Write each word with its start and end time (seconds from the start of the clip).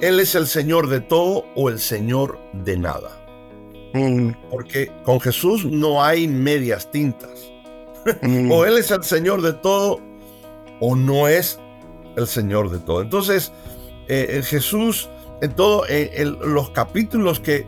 Él 0.00 0.20
es 0.20 0.34
el 0.34 0.46
Señor 0.46 0.88
de 0.88 1.00
todo 1.00 1.44
o 1.56 1.68
el 1.68 1.78
Señor 1.80 2.38
de 2.52 2.76
nada. 2.78 3.10
Mm, 3.94 4.30
Porque 4.50 4.92
con 5.04 5.20
Jesús 5.20 5.64
no 5.64 6.02
hay 6.02 6.28
medias 6.28 6.90
tintas. 6.90 7.50
mm, 8.22 8.50
O 8.52 8.64
Él 8.64 8.78
es 8.78 8.90
el 8.90 9.02
Señor 9.02 9.42
de 9.42 9.52
todo 9.54 10.00
o 10.80 10.94
no 10.94 11.26
es 11.26 11.58
el 12.16 12.26
Señor 12.26 12.70
de 12.70 12.78
todo. 12.78 13.02
Entonces, 13.02 13.52
eh, 14.08 14.26
eh, 14.38 14.42
Jesús, 14.42 15.08
en 15.42 15.52
todos 15.54 15.86
los 16.44 16.70
capítulos 16.70 17.40
que, 17.40 17.66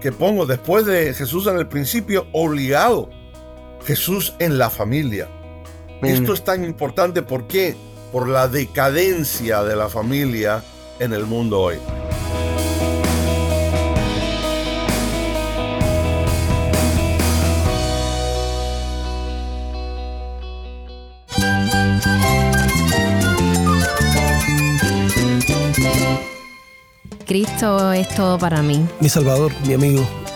que 0.00 0.12
pongo 0.12 0.46
después 0.46 0.86
de 0.86 1.12
Jesús 1.14 1.46
en 1.46 1.56
el 1.58 1.66
principio, 1.68 2.26
obligado, 2.32 3.10
Jesús 3.84 4.34
en 4.38 4.58
la 4.58 4.70
familia. 4.70 5.28
mm. 6.00 6.06
Esto 6.06 6.32
es 6.32 6.44
tan 6.44 6.64
importante 6.64 7.22
¿por 7.22 7.46
qué? 7.48 7.74
Por 8.12 8.28
la 8.28 8.46
decadencia 8.46 9.62
de 9.64 9.74
la 9.74 9.88
familia 9.88 10.62
en 11.02 11.12
el 11.12 11.26
mundo 11.26 11.60
hoy. 11.60 11.78
Cristo 27.26 27.92
es 27.92 28.08
todo 28.14 28.38
para 28.38 28.62
mí. 28.62 28.86
Mi 29.00 29.08
Salvador, 29.08 29.52
mi 29.66 29.74
amigo, 29.74 30.06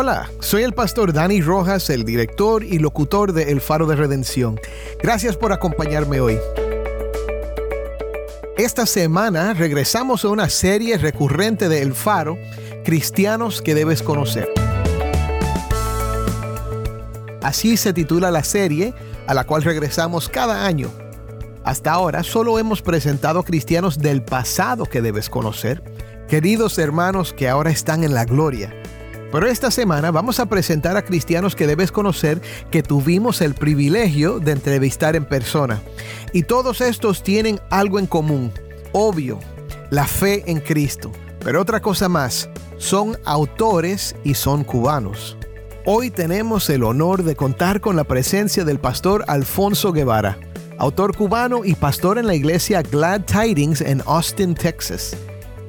Hola, 0.00 0.30
soy 0.38 0.62
el 0.62 0.74
pastor 0.74 1.12
Dani 1.12 1.40
Rojas, 1.40 1.90
el 1.90 2.04
director 2.04 2.62
y 2.62 2.78
locutor 2.78 3.32
de 3.32 3.50
El 3.50 3.60
Faro 3.60 3.84
de 3.88 3.96
Redención. 3.96 4.60
Gracias 5.02 5.36
por 5.36 5.52
acompañarme 5.52 6.20
hoy. 6.20 6.38
Esta 8.56 8.86
semana 8.86 9.54
regresamos 9.54 10.24
a 10.24 10.28
una 10.28 10.50
serie 10.50 10.98
recurrente 10.98 11.68
de 11.68 11.82
El 11.82 11.94
Faro, 11.94 12.38
Cristianos 12.84 13.60
que 13.60 13.74
debes 13.74 14.04
conocer. 14.04 14.48
Así 17.42 17.76
se 17.76 17.92
titula 17.92 18.30
la 18.30 18.44
serie 18.44 18.94
a 19.26 19.34
la 19.34 19.42
cual 19.48 19.64
regresamos 19.64 20.28
cada 20.28 20.64
año. 20.64 20.92
Hasta 21.64 21.90
ahora 21.90 22.22
solo 22.22 22.60
hemos 22.60 22.82
presentado 22.82 23.42
cristianos 23.42 23.98
del 23.98 24.22
pasado 24.22 24.84
que 24.84 25.02
debes 25.02 25.28
conocer, 25.28 25.82
queridos 26.28 26.78
hermanos 26.78 27.32
que 27.32 27.48
ahora 27.48 27.70
están 27.70 28.04
en 28.04 28.14
la 28.14 28.24
gloria. 28.24 28.72
Pero 29.30 29.46
esta 29.46 29.70
semana 29.70 30.10
vamos 30.10 30.40
a 30.40 30.46
presentar 30.46 30.96
a 30.96 31.04
cristianos 31.04 31.54
que 31.54 31.66
debes 31.66 31.92
conocer 31.92 32.40
que 32.70 32.82
tuvimos 32.82 33.42
el 33.42 33.54
privilegio 33.54 34.40
de 34.40 34.52
entrevistar 34.52 35.16
en 35.16 35.26
persona. 35.26 35.82
Y 36.32 36.44
todos 36.44 36.80
estos 36.80 37.22
tienen 37.22 37.60
algo 37.70 37.98
en 37.98 38.06
común, 38.06 38.52
obvio, 38.92 39.38
la 39.90 40.06
fe 40.06 40.44
en 40.46 40.60
Cristo. 40.60 41.12
Pero 41.44 41.60
otra 41.60 41.80
cosa 41.80 42.08
más, 42.08 42.48
son 42.78 43.18
autores 43.24 44.16
y 44.24 44.34
son 44.34 44.64
cubanos. 44.64 45.36
Hoy 45.84 46.10
tenemos 46.10 46.68
el 46.70 46.82
honor 46.82 47.22
de 47.22 47.36
contar 47.36 47.80
con 47.80 47.96
la 47.96 48.04
presencia 48.04 48.64
del 48.64 48.78
pastor 48.78 49.24
Alfonso 49.28 49.92
Guevara, 49.92 50.38
autor 50.78 51.16
cubano 51.16 51.64
y 51.64 51.74
pastor 51.74 52.18
en 52.18 52.26
la 52.26 52.34
iglesia 52.34 52.82
Glad 52.82 53.22
Tidings 53.22 53.80
en 53.82 54.02
Austin, 54.06 54.54
Texas. 54.54 55.16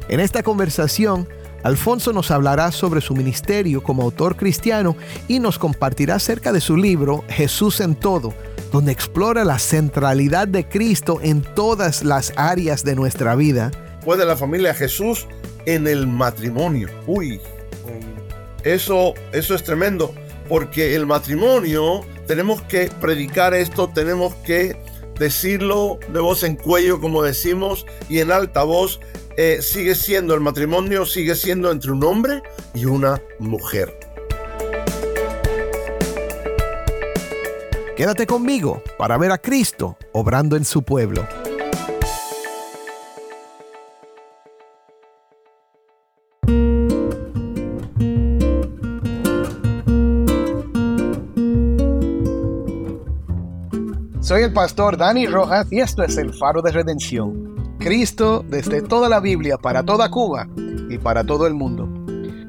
En 0.07 0.19
esta 0.19 0.43
conversación, 0.43 1.27
Alfonso 1.63 2.13
nos 2.13 2.31
hablará 2.31 2.71
sobre 2.71 3.01
su 3.01 3.13
ministerio 3.13 3.83
como 3.83 4.03
autor 4.03 4.35
cristiano 4.35 4.95
y 5.27 5.39
nos 5.39 5.59
compartirá 5.59 6.15
acerca 6.15 6.51
de 6.51 6.61
su 6.61 6.77
libro 6.77 7.23
Jesús 7.29 7.81
en 7.81 7.95
todo, 7.95 8.33
donde 8.71 8.91
explora 8.91 9.43
la 9.43 9.59
centralidad 9.59 10.47
de 10.47 10.67
Cristo 10.67 11.19
en 11.21 11.41
todas 11.41 12.03
las 12.03 12.33
áreas 12.35 12.83
de 12.83 12.95
nuestra 12.95 13.35
vida. 13.35 13.71
Puede 14.05 14.25
la 14.25 14.37
familia 14.37 14.73
Jesús 14.73 15.27
en 15.65 15.87
el 15.87 16.07
matrimonio. 16.07 16.87
Uy, 17.05 17.41
eso, 18.63 19.13
eso 19.33 19.55
es 19.55 19.63
tremendo, 19.63 20.13
porque 20.47 20.95
el 20.95 21.05
matrimonio 21.05 22.01
tenemos 22.27 22.61
que 22.63 22.89
predicar 23.01 23.53
esto, 23.53 23.89
tenemos 23.89 24.33
que 24.35 24.77
decirlo 25.19 25.99
de 26.11 26.19
voz 26.19 26.43
en 26.43 26.55
cuello, 26.55 26.99
como 26.99 27.21
decimos, 27.21 27.85
y 28.09 28.19
en 28.19 28.31
alta 28.31 28.63
voz. 28.63 28.99
eh, 29.37 29.61
sigue 29.61 29.95
siendo 29.95 30.33
el 30.33 30.41
matrimonio, 30.41 31.05
sigue 31.05 31.33
siendo 31.33 31.71
entre 31.71 31.91
un 31.91 32.03
hombre 32.03 32.41
y 32.73 32.85
una 32.85 33.21
mujer. 33.39 33.97
Quédate 37.95 38.25
conmigo 38.25 38.81
para 38.97 39.17
ver 39.17 39.31
a 39.31 39.37
Cristo 39.37 39.97
obrando 40.13 40.55
en 40.57 40.65
su 40.65 40.83
pueblo. 40.83 41.25
Soy 54.29 54.43
el 54.43 54.53
pastor 54.53 54.95
Dani 54.95 55.25
Rojas 55.25 55.65
y 55.71 55.79
esto 55.79 56.03
es 56.03 56.15
el 56.17 56.31
faro 56.35 56.61
de 56.61 56.71
redención. 56.71 57.55
Cristo 57.79 58.45
desde 58.47 58.83
toda 58.83 59.09
la 59.09 59.19
Biblia 59.19 59.57
para 59.57 59.81
toda 59.81 60.11
Cuba 60.11 60.47
y 60.87 60.99
para 60.99 61.23
todo 61.23 61.47
el 61.47 61.55
mundo. 61.55 61.87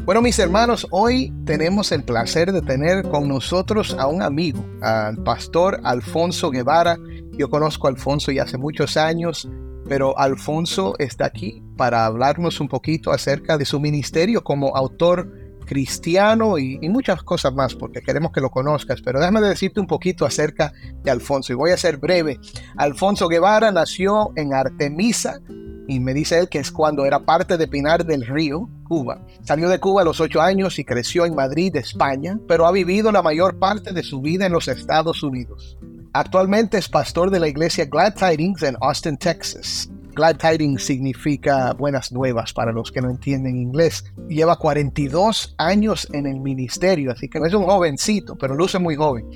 Bueno, 0.05 0.21
mis 0.21 0.39
hermanos, 0.39 0.87
hoy 0.91 1.33
tenemos 1.47 1.91
el 1.93 2.05
placer 2.05 2.53
de 2.53 2.61
tener 2.61 3.09
con 3.09 3.29
nosotros 3.29 3.97
a 3.99 4.09
un 4.09 4.21
amigo, 4.21 4.63
al 4.83 5.23
pastor 5.23 5.81
Alfonso 5.83 6.51
Guevara. 6.51 6.99
Yo 7.39 7.49
conozco 7.49 7.87
a 7.87 7.91
Alfonso 7.93 8.31
ya 8.31 8.43
hace 8.43 8.59
muchos 8.59 8.99
años, 8.99 9.49
pero 9.89 10.19
Alfonso 10.19 10.97
está 10.99 11.25
aquí 11.25 11.63
para 11.79 12.05
hablarnos 12.05 12.61
un 12.61 12.69
poquito 12.69 13.11
acerca 13.11 13.57
de 13.57 13.65
su 13.65 13.81
ministerio 13.81 14.45
como 14.45 14.77
autor 14.77 15.33
cristiano 15.71 16.59
y, 16.59 16.81
muchas 16.89 17.23
cosas 17.23 17.55
más, 17.55 17.77
porque 17.77 18.03
queremos 18.03 18.33
que 18.33 18.41
lo 18.41 18.51
conozcas. 18.51 19.01
Pero 19.03 19.21
déjame 19.21 19.41
decirte 19.41 19.79
un 19.79 19.87
poquito 19.87 20.27
acerca 20.27 20.73
de 21.05 21.13
Alfonso 21.13 21.53
y 21.53 21.57
voy 21.57 21.71
a 21.71 21.77
ser 21.77 21.99
breve. 21.99 22.41
Alfonso 22.77 23.29
Guevara 23.29 23.71
nació 23.71 24.33
en 24.35 24.53
Artemisa, 24.53 25.41
y 25.87 26.01
me 26.01 26.13
dice 26.13 26.41
él 26.41 26.49
que 26.49 26.59
es 26.59 26.73
cuando 26.73 27.05
era 27.05 27.21
parte 27.21 27.57
de 27.57 27.69
Pinar 27.69 28.05
del 28.05 28.27
Río, 28.27 28.69
Cuba. 28.89 29.25
Salió 29.45 29.69
de 29.69 29.79
Cuba 29.79 30.03
a 30.03 30.05
los 30.05 30.21
ocho 30.21 30.41
años 30.41 30.81
y 30.81 30.85
creció 30.85 31.25
en 31.25 31.37
Madrid, 31.37 31.77
España, 31.77 32.37
pero 32.49 32.67
ha 32.67 32.73
vivido 32.73 33.13
la 33.13 33.23
mayor 33.23 33.61
parte 33.61 33.93
de 33.93 34.03
su 34.03 34.21
vida 34.21 34.47
en 34.47 34.53
los 34.53 34.67
Estados 34.67 35.23
Unidos. 35.23 35.79
Actualmente 36.13 36.79
es 36.79 36.89
pastor 36.89 37.31
de 37.31 37.39
la 37.39 37.47
iglesia 37.47 37.85
Glad 37.85 38.15
Tidings 38.15 38.65
en 38.65 38.77
Austin, 38.81 39.17
Texas. 39.17 39.89
Glad 40.21 40.37
Tidings 40.37 40.85
significa 40.85 41.73
buenas 41.73 42.13
nuevas 42.13 42.53
para 42.53 42.73
los 42.73 42.93
que 42.93 43.01
no 43.01 43.09
entienden 43.09 43.57
inglés. 43.57 44.05
Lleva 44.29 44.57
42 44.57 45.55
años 45.57 46.07
en 46.13 46.27
el 46.27 46.41
ministerio, 46.41 47.11
así 47.11 47.27
que 47.27 47.39
es 47.39 47.55
un 47.55 47.65
jovencito, 47.65 48.37
pero 48.37 48.55
luce 48.55 48.79
muy 48.79 48.97
joven. 48.97 49.31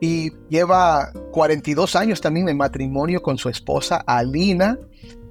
Y 0.00 0.32
lleva 0.50 1.12
42 1.30 1.94
años 1.94 2.20
también 2.20 2.48
en 2.48 2.56
matrimonio 2.56 3.22
con 3.22 3.38
su 3.38 3.48
esposa 3.48 4.02
Alina, 4.04 4.76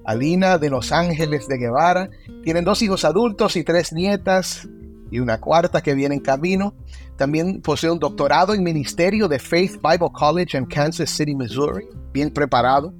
Alina 0.05 0.57
de 0.57 0.69
Los 0.69 0.93
Ángeles 0.93 1.49
de 1.49 1.57
Guevara. 1.57 2.09
Tienen 2.45 2.63
dos 2.63 2.81
hijos 2.81 3.03
adultos 3.03 3.57
y 3.57 3.65
tres 3.65 3.91
nietas 3.91 4.69
y 5.11 5.19
una 5.19 5.41
cuarta 5.41 5.81
que 5.81 5.95
viene 5.95 6.15
en 6.15 6.21
camino. 6.21 6.75
También 7.17 7.61
posee 7.61 7.91
un 7.91 7.99
doctorado 7.99 8.53
en 8.53 8.63
ministerio 8.63 9.27
de 9.27 9.37
Faith 9.37 9.81
Bible 9.83 10.13
College 10.13 10.57
en 10.57 10.65
Kansas 10.65 11.09
City, 11.09 11.35
Missouri. 11.35 11.87
Bien 12.13 12.31
preparado. 12.31 12.93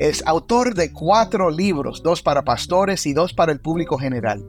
Es 0.00 0.26
autor 0.26 0.74
de 0.74 0.94
cuatro 0.94 1.50
libros, 1.50 2.02
dos 2.02 2.22
para 2.22 2.42
pastores 2.42 3.04
y 3.04 3.12
dos 3.12 3.34
para 3.34 3.52
el 3.52 3.60
público 3.60 3.98
general. 3.98 4.42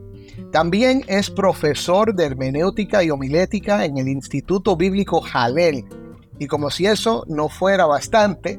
También 0.50 1.04
es 1.08 1.28
profesor 1.28 2.14
de 2.14 2.24
hermenéutica 2.24 3.04
y 3.04 3.10
homilética 3.10 3.84
en 3.84 3.98
el 3.98 4.08
Instituto 4.08 4.78
Bíblico 4.78 5.20
Jalel. 5.20 5.84
Y 6.38 6.46
como 6.46 6.70
si 6.70 6.86
eso 6.86 7.26
no 7.28 7.50
fuera 7.50 7.84
bastante, 7.84 8.58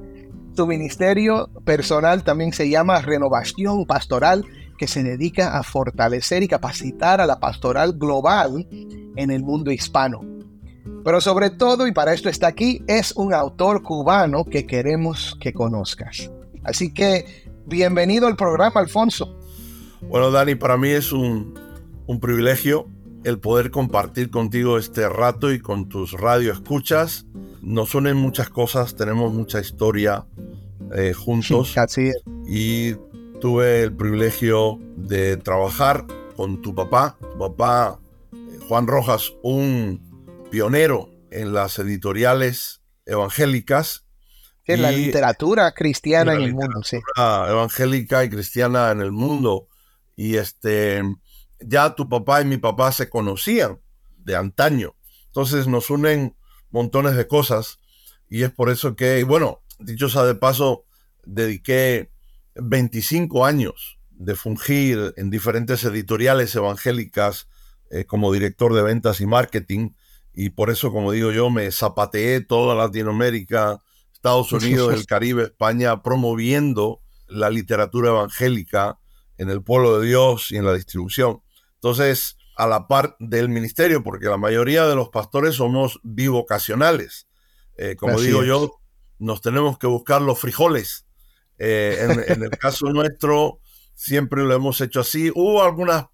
su 0.55 0.67
ministerio 0.67 1.49
personal 1.65 2.23
también 2.23 2.53
se 2.53 2.69
llama 2.69 3.01
Renovación 3.01 3.87
Pastoral, 3.87 4.45
que 4.77 4.87
se 4.87 5.01
dedica 5.01 5.57
a 5.57 5.63
fortalecer 5.63 6.43
y 6.43 6.47
capacitar 6.47 7.21
a 7.21 7.25
la 7.25 7.39
pastoral 7.39 7.93
global 7.97 8.67
en 9.15 9.31
el 9.31 9.41
mundo 9.41 9.71
hispano. 9.71 10.21
Pero 11.03 11.21
sobre 11.21 11.49
todo, 11.49 11.87
y 11.87 11.91
para 11.91 12.13
esto 12.13 12.29
está 12.29 12.45
aquí, 12.45 12.83
es 12.85 13.13
un 13.13 13.33
autor 13.33 13.81
cubano 13.81 14.45
que 14.45 14.67
queremos 14.67 15.35
que 15.41 15.53
conozcas. 15.53 16.29
Así 16.63 16.93
que, 16.93 17.25
bienvenido 17.65 18.27
al 18.27 18.35
programa, 18.35 18.81
Alfonso. 18.81 19.39
Bueno, 20.01 20.31
Dani, 20.31 20.55
para 20.55 20.77
mí 20.77 20.89
es 20.89 21.11
un, 21.11 21.59
un 22.07 22.19
privilegio 22.19 22.87
el 23.23 23.39
poder 23.39 23.71
compartir 23.71 24.29
contigo 24.29 24.77
este 24.77 25.07
rato 25.07 25.51
y 25.51 25.59
con 25.59 25.87
tus 25.87 26.13
radioescuchas. 26.13 27.25
Nos 27.61 27.95
unen 27.95 28.17
muchas 28.17 28.49
cosas, 28.49 28.95
tenemos 28.95 29.33
mucha 29.33 29.59
historia 29.61 30.25
eh, 30.93 31.13
juntos. 31.13 31.77
Así 31.77 32.09
es. 32.09 32.21
Y 32.45 32.95
tuve 33.39 33.83
el 33.83 33.95
privilegio 33.95 34.79
de 34.97 35.37
trabajar 35.37 36.05
con 36.35 36.61
tu 36.61 36.75
papá, 36.75 37.17
tu 37.19 37.37
papá 37.37 37.99
eh, 38.33 38.59
Juan 38.67 38.87
Rojas, 38.87 39.33
un 39.41 40.01
pionero 40.51 41.09
en 41.31 41.53
las 41.53 41.79
editoriales 41.79 42.81
evangélicas. 43.05 44.02
La 44.65 44.91
y- 44.93 45.05
literatura 45.05 45.71
cristiana 45.73 46.33
la 46.33 46.39
en 46.39 46.45
el 46.45 46.53
mundo, 46.53 46.83
sí. 46.83 46.99
evangélica 47.17 48.23
y 48.23 48.29
cristiana 48.29 48.91
en 48.91 49.01
el 49.01 49.11
mundo. 49.11 49.67
Y 50.15 50.35
este, 50.37 51.01
ya 51.59 51.95
tu 51.95 52.07
papá 52.07 52.41
y 52.41 52.45
mi 52.45 52.57
papá 52.57 52.91
se 52.91 53.09
conocían 53.09 53.79
de 54.17 54.35
antaño. 54.35 54.95
Entonces 55.27 55.67
nos 55.67 55.89
unen 55.89 56.35
montones 56.71 57.15
de 57.15 57.27
cosas. 57.27 57.79
Y 58.29 58.43
es 58.43 58.51
por 58.51 58.69
eso 58.69 58.95
que, 58.95 59.19
y 59.19 59.23
bueno, 59.23 59.61
dicho 59.79 60.09
sea 60.09 60.23
de 60.23 60.35
paso, 60.35 60.85
dediqué 61.25 62.09
25 62.55 63.45
años 63.45 63.99
de 64.11 64.35
fungir 64.35 65.13
en 65.17 65.29
diferentes 65.29 65.83
editoriales 65.83 66.55
evangélicas 66.55 67.47
eh, 67.91 68.05
como 68.05 68.31
director 68.31 68.73
de 68.73 68.81
ventas 68.81 69.19
y 69.21 69.25
marketing. 69.25 69.89
Y 70.33 70.49
por 70.51 70.69
eso, 70.69 70.91
como 70.91 71.11
digo 71.11 71.31
yo, 71.31 71.49
me 71.49 71.69
zapateé 71.71 72.41
toda 72.41 72.75
Latinoamérica, 72.75 73.81
Estados 74.23 74.53
Unidos, 74.63 74.93
el 74.93 75.05
Caribe, 75.05 75.43
España, 75.43 76.01
promoviendo 76.01 77.01
la 77.27 77.49
literatura 77.49 78.09
evangélica 78.09 78.97
en 79.37 79.49
el 79.49 79.61
pueblo 79.61 79.99
de 79.99 80.07
Dios 80.07 80.49
y 80.51 80.55
en 80.55 80.65
la 80.65 80.73
distribución. 80.73 81.41
Entonces, 81.75 82.37
a 82.55 82.65
la 82.65 82.87
par 82.87 83.17
del 83.19 83.49
ministerio, 83.49 84.01
porque 84.01 84.27
la 84.27 84.37
mayoría 84.37 84.85
de 84.85 84.95
los 84.95 85.09
pastores 85.09 85.55
somos 85.55 85.99
bivocacionales. 86.03 87.27
Eh, 87.77 87.97
como 87.97 88.13
Así 88.13 88.27
digo 88.27 88.43
es. 88.43 88.47
yo, 88.47 88.79
nos 89.19 89.41
tenemos 89.41 89.77
que 89.77 89.87
buscar 89.87 90.21
los 90.21 90.39
frijoles. 90.39 91.05
Eh, 91.57 91.97
en, 91.99 92.11
en 92.31 92.43
el 92.43 92.51
caso 92.51 92.85
nuestro, 92.93 93.59
siempre 93.93 94.43
lo 94.43 94.53
hemos 94.53 94.79
hecho 94.79 95.01
así. 95.01 95.31
Hubo 95.35 95.63
algunos 95.63 96.05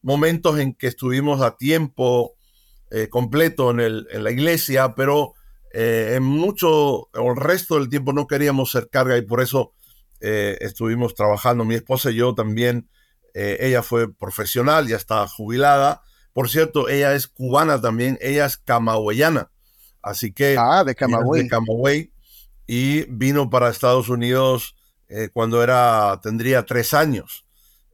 momentos 0.00 0.58
en 0.58 0.72
que 0.72 0.86
estuvimos 0.86 1.42
a 1.42 1.56
tiempo 1.58 2.34
eh, 2.90 3.08
completo 3.08 3.70
en, 3.72 3.80
el, 3.80 4.08
en 4.10 4.24
la 4.24 4.30
iglesia, 4.30 4.94
pero 4.94 5.34
eh, 5.72 6.14
en 6.16 6.22
mucho, 6.22 7.08
el 7.14 7.36
resto 7.36 7.76
del 7.76 7.88
tiempo 7.88 8.12
no 8.12 8.26
queríamos 8.26 8.70
ser 8.70 8.88
carga 8.90 9.16
y 9.16 9.22
por 9.22 9.40
eso 9.40 9.72
eh, 10.20 10.58
estuvimos 10.60 11.14
trabajando. 11.14 11.64
Mi 11.64 11.74
esposa 11.74 12.10
y 12.10 12.16
yo 12.16 12.34
también, 12.34 12.88
eh, 13.34 13.58
ella 13.60 13.82
fue 13.82 14.12
profesional, 14.12 14.86
ya 14.86 14.96
está 14.96 15.26
jubilada. 15.26 16.02
Por 16.32 16.48
cierto, 16.48 16.88
ella 16.88 17.14
es 17.14 17.26
cubana 17.26 17.80
también, 17.80 18.18
ella 18.20 18.46
es 18.46 18.56
camagüeyana. 18.56 19.50
Así 20.02 20.32
que 20.32 20.56
Ah, 20.58 20.84
de 20.84 20.94
Camagüey. 20.94 21.44
de 21.44 21.48
Camagüey 21.48 22.12
y 22.66 23.02
vino 23.10 23.50
para 23.50 23.68
Estados 23.68 24.08
Unidos 24.08 24.76
eh, 25.08 25.28
cuando 25.32 25.62
era 25.62 26.20
tendría 26.22 26.64
tres 26.64 26.94
años. 26.94 27.46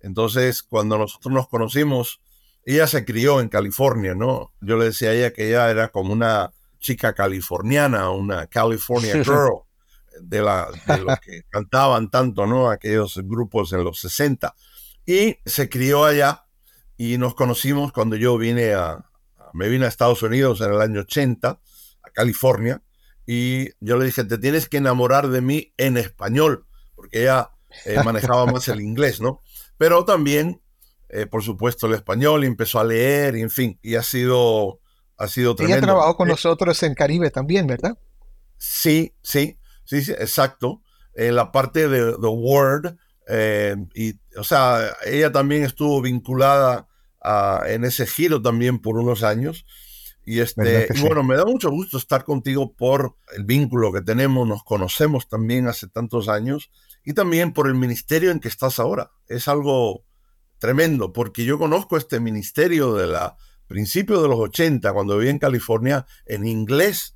Entonces, 0.02 0.62
cuando 0.62 0.98
nosotros 0.98 1.32
nos 1.34 1.48
conocimos, 1.48 2.20
ella 2.64 2.86
se 2.86 3.04
crió 3.04 3.40
en 3.40 3.48
California, 3.48 4.14
¿no? 4.14 4.52
Yo 4.60 4.76
le 4.76 4.86
decía 4.86 5.10
a 5.10 5.14
ella 5.14 5.32
que 5.32 5.48
ella 5.48 5.70
era 5.70 5.88
como 5.88 6.12
una 6.12 6.52
chica 6.78 7.12
californiana, 7.14 8.10
una 8.10 8.46
California 8.46 9.14
girl, 9.24 9.62
de, 10.20 10.42
la, 10.42 10.68
de 10.86 11.16
que 11.22 11.42
cantaban 11.50 12.10
tanto, 12.10 12.46
¿no? 12.46 12.70
Aquellos 12.70 13.18
grupos 13.24 13.72
en 13.72 13.84
los 13.84 14.00
60. 14.00 14.54
Y 15.06 15.36
se 15.44 15.68
crió 15.68 16.04
allá 16.04 16.44
y 16.96 17.18
nos 17.18 17.34
conocimos 17.34 17.92
cuando 17.92 18.16
yo 18.16 18.36
vine 18.38 18.74
a, 18.74 18.90
a- 18.92 19.04
me 19.54 19.68
vine 19.68 19.86
a 19.86 19.88
Estados 19.88 20.22
Unidos 20.22 20.60
en 20.60 20.72
el 20.72 20.80
año 20.80 21.00
80, 21.00 21.48
a 22.02 22.10
California, 22.12 22.82
y 23.26 23.70
yo 23.80 23.96
le 23.96 24.04
dije, 24.06 24.24
te 24.24 24.38
tienes 24.38 24.68
que 24.68 24.76
enamorar 24.78 25.28
de 25.28 25.40
mí 25.40 25.72
en 25.76 25.96
español, 25.96 26.66
porque 26.94 27.22
ella 27.22 27.50
eh, 27.84 28.00
manejaba 28.04 28.46
más 28.46 28.68
el 28.68 28.80
inglés, 28.82 29.20
¿no? 29.20 29.40
Pero 29.78 30.04
también, 30.04 30.60
eh, 31.08 31.26
por 31.26 31.42
supuesto, 31.42 31.86
el 31.86 31.94
español, 31.94 32.44
y 32.44 32.46
empezó 32.46 32.78
a 32.80 32.84
leer, 32.84 33.36
y 33.36 33.42
en 33.42 33.50
fin, 33.50 33.78
y 33.82 33.94
ha 33.94 34.02
sido, 34.02 34.80
ha 35.18 35.28
sido 35.28 35.52
Ella 35.52 35.56
tremendo. 35.56 35.86
trabajó 35.86 36.16
con 36.16 36.28
Eh, 36.28 36.32
nosotros 36.32 36.82
en 36.82 36.94
Caribe 36.94 37.30
también, 37.30 37.66
¿verdad? 37.66 37.98
Sí, 38.56 39.14
sí, 39.22 39.58
sí, 39.84 40.02
sí, 40.02 40.12
exacto. 40.12 40.82
En 41.14 41.34
la 41.36 41.52
parte 41.52 41.88
de 41.88 42.12
The 42.12 42.26
Word, 42.26 42.96
eh, 43.28 43.76
y, 43.94 44.14
o 44.36 44.44
sea, 44.44 44.96
ella 45.04 45.30
también 45.32 45.64
estuvo 45.64 46.00
vinculada 46.00 46.86
a- 47.20 47.62
en 47.66 47.84
ese 47.84 48.06
giro 48.06 48.40
también 48.40 48.78
por 48.80 48.96
unos 48.96 49.22
años. 49.22 49.64
Y, 50.24 50.40
¿Verdad 50.54 50.86
este, 50.86 50.92
y 50.94 51.00
sí? 51.00 51.06
bueno, 51.06 51.22
me 51.22 51.36
da 51.36 51.44
mucho 51.44 51.70
gusto 51.70 51.96
estar 51.98 52.24
contigo 52.24 52.74
por 52.74 53.16
el 53.36 53.44
vínculo 53.44 53.92
que 53.92 54.02
tenemos, 54.02 54.46
nos 54.46 54.62
conocemos 54.62 55.28
también 55.28 55.66
hace 55.68 55.88
tantos 55.88 56.28
años 56.28 56.70
y 57.04 57.14
también 57.14 57.52
por 57.52 57.66
el 57.66 57.74
ministerio 57.74 58.30
en 58.30 58.40
que 58.40 58.48
estás 58.48 58.78
ahora. 58.78 59.10
Es 59.26 59.48
algo 59.48 60.04
tremendo, 60.58 61.12
porque 61.12 61.44
yo 61.44 61.58
conozco 61.58 61.96
este 61.96 62.20
ministerio 62.20 62.94
de 62.94 63.06
la 63.06 63.36
principio 63.68 64.20
de 64.20 64.28
los 64.28 64.38
80, 64.40 64.92
cuando 64.92 65.16
viví 65.18 65.30
en 65.30 65.38
California, 65.38 66.06
en 66.26 66.46
inglés, 66.46 67.14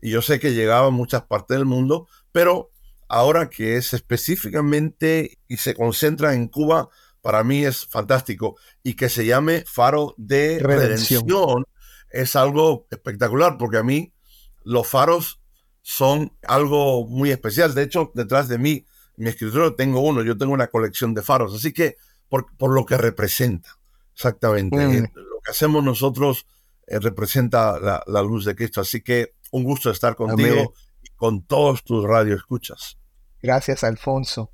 y 0.00 0.10
yo 0.10 0.22
sé 0.22 0.38
que 0.38 0.54
llegaba 0.54 0.86
a 0.86 0.90
muchas 0.90 1.22
partes 1.24 1.56
del 1.56 1.66
mundo, 1.66 2.08
pero 2.32 2.70
ahora 3.08 3.50
que 3.50 3.76
es 3.76 3.92
específicamente 3.92 5.38
y 5.48 5.56
se 5.56 5.74
concentra 5.74 6.34
en 6.34 6.48
Cuba, 6.48 6.88
para 7.20 7.42
mí 7.44 7.64
es 7.64 7.86
fantástico. 7.86 8.56
Y 8.82 8.94
que 8.94 9.08
se 9.08 9.26
llame 9.26 9.64
Faro 9.66 10.14
de 10.16 10.60
Redención. 10.60 11.26
Redención, 11.26 11.64
es 12.10 12.36
algo 12.36 12.86
espectacular, 12.90 13.58
porque 13.58 13.78
a 13.78 13.82
mí 13.82 14.14
los 14.62 14.86
faros 14.86 15.40
son 15.82 16.32
algo 16.42 17.06
muy 17.06 17.30
especial. 17.30 17.74
De 17.74 17.82
hecho, 17.82 18.12
detrás 18.14 18.48
de 18.48 18.58
mí, 18.58 18.86
mi 19.16 19.30
escritorio 19.30 19.74
tengo 19.74 20.00
uno, 20.00 20.22
yo 20.22 20.38
tengo 20.38 20.52
una 20.52 20.68
colección 20.68 21.12
de 21.12 21.22
faros, 21.22 21.54
así 21.54 21.72
que 21.72 21.96
por, 22.28 22.54
por 22.56 22.72
lo 22.72 22.86
que 22.86 22.96
representa, 22.96 23.78
exactamente. 24.14 24.76
Mm. 24.76 25.06
Que 25.48 25.52
hacemos 25.52 25.82
nosotros 25.82 26.46
eh, 26.86 26.98
representa 26.98 27.80
la, 27.80 28.02
la 28.06 28.22
luz 28.22 28.44
de 28.44 28.54
Cristo, 28.54 28.82
así 28.82 29.00
que 29.00 29.34
un 29.50 29.64
gusto 29.64 29.90
estar 29.90 30.14
contigo 30.14 30.52
Amén. 30.52 30.68
y 31.02 31.08
con 31.16 31.42
todos 31.42 31.82
tus 31.82 32.04
radioescuchas. 32.04 32.98
Gracias, 33.40 33.84
Alfonso. 33.84 34.50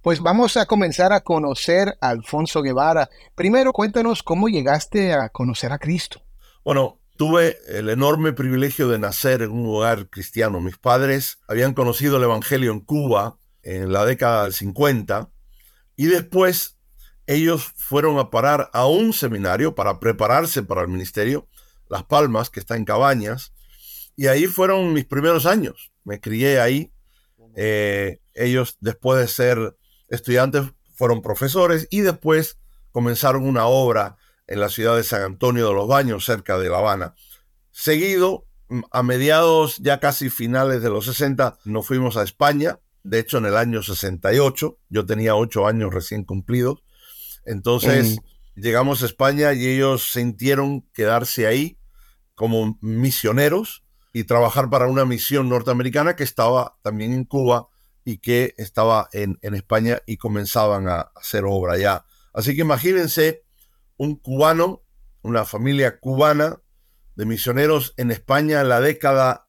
Pues 0.00 0.20
vamos 0.20 0.56
a 0.56 0.66
comenzar 0.66 1.12
a 1.12 1.20
conocer 1.20 1.98
a 2.00 2.10
Alfonso 2.10 2.62
Guevara. 2.62 3.10
Primero, 3.34 3.72
cuéntanos 3.72 4.22
cómo 4.22 4.48
llegaste 4.48 5.12
a 5.12 5.28
conocer 5.28 5.72
a 5.72 5.78
Cristo. 5.78 6.22
Bueno, 6.64 7.00
tuve 7.16 7.58
el 7.66 7.88
enorme 7.88 8.32
privilegio 8.32 8.88
de 8.88 8.98
nacer 8.98 9.42
en 9.42 9.50
un 9.50 9.66
hogar 9.66 10.08
cristiano. 10.08 10.60
Mis 10.60 10.78
padres 10.78 11.40
habían 11.48 11.74
conocido 11.74 12.16
el 12.16 12.22
Evangelio 12.22 12.72
en 12.72 12.80
Cuba 12.80 13.38
en 13.62 13.92
la 13.92 14.04
década 14.04 14.44
del 14.44 14.54
50 14.54 15.30
y 15.96 16.06
después 16.06 16.77
ellos 17.28 17.72
fueron 17.76 18.18
a 18.18 18.30
parar 18.30 18.70
a 18.72 18.86
un 18.86 19.12
seminario 19.12 19.74
para 19.74 20.00
prepararse 20.00 20.62
para 20.62 20.80
el 20.80 20.88
ministerio, 20.88 21.46
Las 21.90 22.02
Palmas, 22.02 22.48
que 22.48 22.58
está 22.58 22.74
en 22.74 22.86
Cabañas, 22.86 23.52
y 24.16 24.28
ahí 24.28 24.46
fueron 24.46 24.94
mis 24.94 25.04
primeros 25.04 25.44
años. 25.44 25.92
Me 26.04 26.20
crié 26.20 26.58
ahí. 26.58 26.90
Eh, 27.54 28.20
ellos, 28.34 28.78
después 28.80 29.20
de 29.20 29.28
ser 29.28 29.76
estudiantes, 30.08 30.62
fueron 30.94 31.20
profesores 31.20 31.86
y 31.90 32.00
después 32.00 32.58
comenzaron 32.92 33.46
una 33.46 33.66
obra 33.66 34.16
en 34.46 34.60
la 34.60 34.70
ciudad 34.70 34.96
de 34.96 35.04
San 35.04 35.20
Antonio 35.20 35.68
de 35.68 35.74
los 35.74 35.86
Baños, 35.86 36.24
cerca 36.24 36.58
de 36.58 36.70
La 36.70 36.78
Habana. 36.78 37.14
Seguido, 37.70 38.46
a 38.90 39.02
mediados 39.02 39.76
ya 39.78 40.00
casi 40.00 40.30
finales 40.30 40.82
de 40.82 40.88
los 40.88 41.04
60, 41.04 41.58
nos 41.64 41.86
fuimos 41.86 42.16
a 42.16 42.22
España, 42.22 42.80
de 43.02 43.18
hecho 43.18 43.36
en 43.36 43.44
el 43.44 43.56
año 43.58 43.82
68, 43.82 44.78
yo 44.88 45.06
tenía 45.06 45.36
ocho 45.36 45.66
años 45.66 45.92
recién 45.92 46.24
cumplidos, 46.24 46.82
entonces 47.48 48.18
llegamos 48.54 49.02
a 49.02 49.06
España 49.06 49.52
y 49.52 49.66
ellos 49.66 50.12
sintieron 50.12 50.82
quedarse 50.92 51.46
ahí 51.46 51.78
como 52.34 52.78
misioneros 52.80 53.84
y 54.12 54.24
trabajar 54.24 54.70
para 54.70 54.86
una 54.86 55.04
misión 55.04 55.48
norteamericana 55.48 56.16
que 56.16 56.24
estaba 56.24 56.78
también 56.82 57.12
en 57.12 57.24
Cuba 57.24 57.68
y 58.04 58.18
que 58.18 58.54
estaba 58.56 59.08
en, 59.12 59.38
en 59.42 59.54
España 59.54 60.00
y 60.06 60.16
comenzaban 60.16 60.88
a 60.88 61.10
hacer 61.14 61.44
obra 61.44 61.74
allá. 61.74 62.04
Así 62.32 62.54
que 62.54 62.62
imagínense 62.62 63.44
un 63.96 64.16
cubano, 64.16 64.82
una 65.22 65.44
familia 65.44 65.98
cubana 65.98 66.60
de 67.16 67.26
misioneros 67.26 67.94
en 67.96 68.10
España 68.10 68.60
en 68.60 68.68
la 68.68 68.80
década 68.80 69.48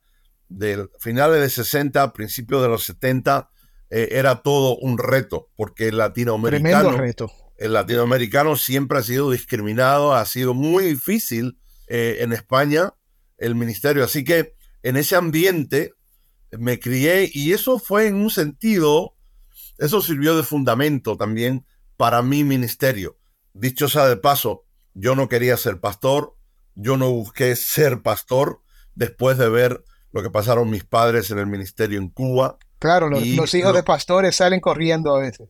de 0.50 0.90
finales 1.00 1.40
de 1.40 1.50
60, 1.50 2.12
principios 2.14 2.62
de 2.62 2.68
los 2.68 2.84
70, 2.84 3.52
eh, 3.92 4.10
era 4.12 4.42
todo 4.42 4.78
un 4.78 4.98
reto, 4.98 5.50
porque 5.56 5.90
el 5.90 5.98
latinoamericano, 6.00 6.90
Tremendo 6.90 6.98
reto. 6.98 7.32
El 7.60 7.74
latinoamericano 7.74 8.56
siempre 8.56 8.98
ha 9.00 9.04
sido 9.04 9.30
discriminado, 9.32 10.14
ha 10.14 10.26
sido 10.26 10.54
muy 10.54 10.86
difícil 10.86 11.60
eh, 11.88 12.18
en 12.22 12.32
España 12.34 12.94
el 13.38 13.54
ministerio. 13.56 14.04
Así 14.04 14.24
que 14.24 14.56
en 14.82 14.96
ese 14.98 15.16
ambiente 15.16 15.94
me 16.52 16.80
crié 16.80 17.30
y 17.32 17.54
eso 17.54 17.78
fue 17.80 18.08
en 18.08 18.16
un 18.16 18.30
sentido, 18.30 19.16
eso 19.78 20.02
sirvió 20.02 20.36
de 20.38 20.44
fundamento 20.44 21.18
también 21.18 21.66
para 21.98 22.22
mi 22.22 22.44
ministerio. 22.44 23.18
Dicho 23.54 23.90
sea 23.90 24.08
de 24.08 24.16
paso, 24.18 24.64
yo 24.94 25.16
no 25.16 25.28
quería 25.28 25.58
ser 25.58 25.80
pastor, 25.82 26.36
yo 26.76 26.96
no 26.96 27.12
busqué 27.12 27.56
ser 27.58 28.02
pastor 28.02 28.62
después 28.96 29.38
de 29.38 29.50
ver 29.50 29.84
lo 30.12 30.24
que 30.24 30.30
pasaron 30.30 30.70
mis 30.70 30.86
padres 30.86 31.30
en 31.30 31.40
el 31.40 31.48
ministerio 31.48 32.00
en 32.00 32.10
Cuba. 32.10 32.58
Claro, 32.80 33.10
los, 33.10 33.22
hijos 33.54 33.72
lo- 33.72 33.74
de 33.74 33.84
pastores 33.84 34.38
salen 34.38 34.62
corriendo 34.62 35.14
a 35.16 35.20
veces. 35.20 35.50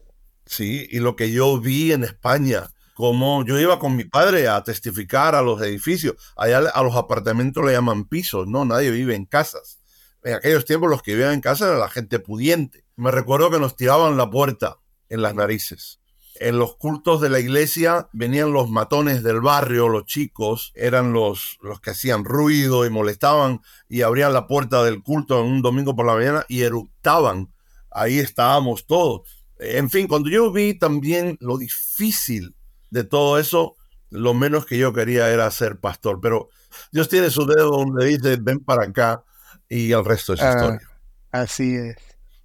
Sí, 0.49 0.87
y 0.89 0.97
lo 0.97 1.15
que 1.15 1.31
yo 1.31 1.59
vi 1.59 1.91
en 1.91 2.03
España, 2.03 2.71
como 2.95 3.45
yo 3.45 3.59
iba 3.59 3.77
con 3.77 3.95
mi 3.95 4.03
padre 4.03 4.47
a 4.47 4.63
testificar 4.63 5.35
a 5.35 5.43
los 5.43 5.61
edificios, 5.61 6.15
allá 6.35 6.57
a 6.73 6.81
los 6.81 6.95
apartamentos 6.95 7.63
le 7.63 7.73
llaman 7.73 8.05
pisos, 8.05 8.47
no, 8.47 8.65
nadie 8.65 8.89
vive 8.89 9.13
en 9.13 9.25
casas. 9.25 9.79
En 10.23 10.33
aquellos 10.33 10.65
tiempos 10.65 10.89
los 10.89 11.03
que 11.03 11.13
vivían 11.13 11.33
en 11.33 11.41
casa 11.41 11.67
era 11.67 11.77
la 11.77 11.87
gente 11.87 12.17
pudiente. 12.17 12.83
Me 12.95 13.11
recuerdo 13.11 13.51
que 13.51 13.59
nos 13.59 13.75
tiraban 13.75 14.17
la 14.17 14.31
puerta 14.31 14.79
en 15.07 15.21
las 15.21 15.35
narices. 15.35 15.99
En 16.33 16.57
los 16.57 16.77
cultos 16.77 17.21
de 17.21 17.29
la 17.29 17.39
iglesia 17.39 18.09
venían 18.11 18.51
los 18.51 18.71
matones 18.71 19.21
del 19.21 19.41
barrio, 19.41 19.87
los 19.87 20.05
chicos, 20.05 20.71
eran 20.73 21.13
los, 21.13 21.59
los 21.61 21.79
que 21.79 21.91
hacían 21.91 22.25
ruido 22.25 22.87
y 22.87 22.89
molestaban 22.89 23.61
y 23.87 24.01
abrían 24.01 24.33
la 24.33 24.47
puerta 24.47 24.83
del 24.83 25.03
culto 25.03 25.39
en 25.39 25.45
un 25.45 25.61
domingo 25.61 25.95
por 25.95 26.07
la 26.07 26.15
mañana 26.15 26.43
y 26.49 26.63
eructaban. 26.63 27.53
Ahí 27.91 28.17
estábamos 28.17 28.87
todos. 28.87 29.38
En 29.59 29.89
fin, 29.89 30.07
cuando 30.07 30.29
yo 30.29 30.51
vi 30.51 30.73
también 30.73 31.37
lo 31.41 31.57
difícil 31.57 32.55
de 32.89 33.03
todo 33.03 33.37
eso, 33.37 33.75
lo 34.09 34.33
menos 34.33 34.65
que 34.65 34.77
yo 34.77 34.93
quería 34.93 35.29
era 35.29 35.51
ser 35.51 35.79
pastor. 35.79 36.19
Pero 36.21 36.49
Dios 36.91 37.09
tiene 37.09 37.29
su 37.29 37.45
dedo 37.45 37.71
donde 37.71 38.05
dice, 38.05 38.37
ven 38.41 38.59
para 38.59 38.85
acá 38.85 39.23
y 39.67 39.91
el 39.91 40.03
resto 40.05 40.33
es 40.33 40.41
Ah, 40.41 40.51
historia. 40.55 40.89
Así 41.31 41.75
es. 41.75 41.95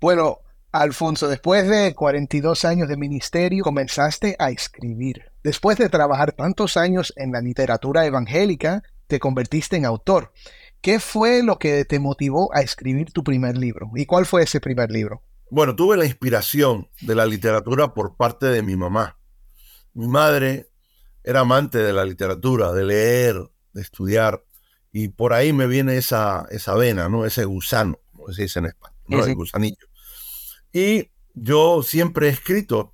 Bueno, 0.01 0.39
Alfonso, 0.73 1.29
después 1.29 1.69
de 1.69 1.95
42 1.95 2.65
años 2.65 2.89
de 2.89 2.97
ministerio, 2.97 3.63
comenzaste 3.63 4.35
a 4.39 4.51
escribir. 4.51 5.31
Después 5.43 5.79
de 5.79 5.89
trabajar 5.89 6.33
tantos 6.33 6.77
años 6.77 7.13
en 7.17 7.31
la 7.31 7.41
literatura 7.41 8.05
evangélica, 8.05 8.83
te 9.07 9.21
convertiste 9.21 9.77
en 9.77 9.85
autor. 9.85 10.33
¿Qué 10.81 11.01
fue 11.01 11.43
lo 11.43 11.59
que 11.59 11.85
te 11.85 11.99
motivó 11.99 12.55
a 12.55 12.61
escribir 12.61 13.13
tu 13.13 13.23
primer 13.23 13.57
libro? 13.57 13.91
¿Y 13.95 14.05
cuál 14.05 14.27
fue 14.27 14.43
ese 14.43 14.61
primer 14.61 14.91
libro? 14.91 15.23
Bueno, 15.55 15.77
tuve 15.77 15.97
la 15.97 16.05
inspiración 16.05 16.89
de 17.03 17.15
la 17.15 17.27
literatura 17.27 17.95
por 17.95 18.17
parte 18.17 18.47
de 18.47 18.61
mi 18.63 18.75
mamá. 18.75 19.17
Mi 19.93 20.09
madre 20.09 20.69
era 21.23 21.41
amante 21.41 21.79
de 21.79 21.93
la 21.93 22.05
literatura, 22.05 22.73
de 22.73 22.85
leer, 22.85 23.37
de 23.73 23.81
estudiar, 23.83 24.45
y 24.91 25.09
por 25.09 25.33
ahí 25.33 25.53
me 25.53 25.69
viene 25.69 25.97
esa, 25.97 26.45
esa 26.51 26.75
vena, 26.75 27.09
¿no? 27.09 27.25
Ese 27.25 27.45
gusano, 27.45 28.01
como 28.13 28.33
se 28.33 28.43
dice 28.43 28.59
en 28.59 28.67
español, 28.67 28.99
¿no? 29.07 29.17
Ese- 29.21 29.31
El 29.31 29.37
gusanillo. 29.37 29.87
Y 30.73 31.11
yo 31.35 31.85
siempre 31.85 32.27
he 32.27 32.31
escrito, 32.31 32.93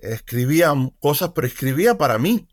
escribía 0.00 0.72
cosas, 1.00 1.32
pero 1.34 1.46
escribía 1.46 1.98
para 1.98 2.16
mí. 2.18 2.48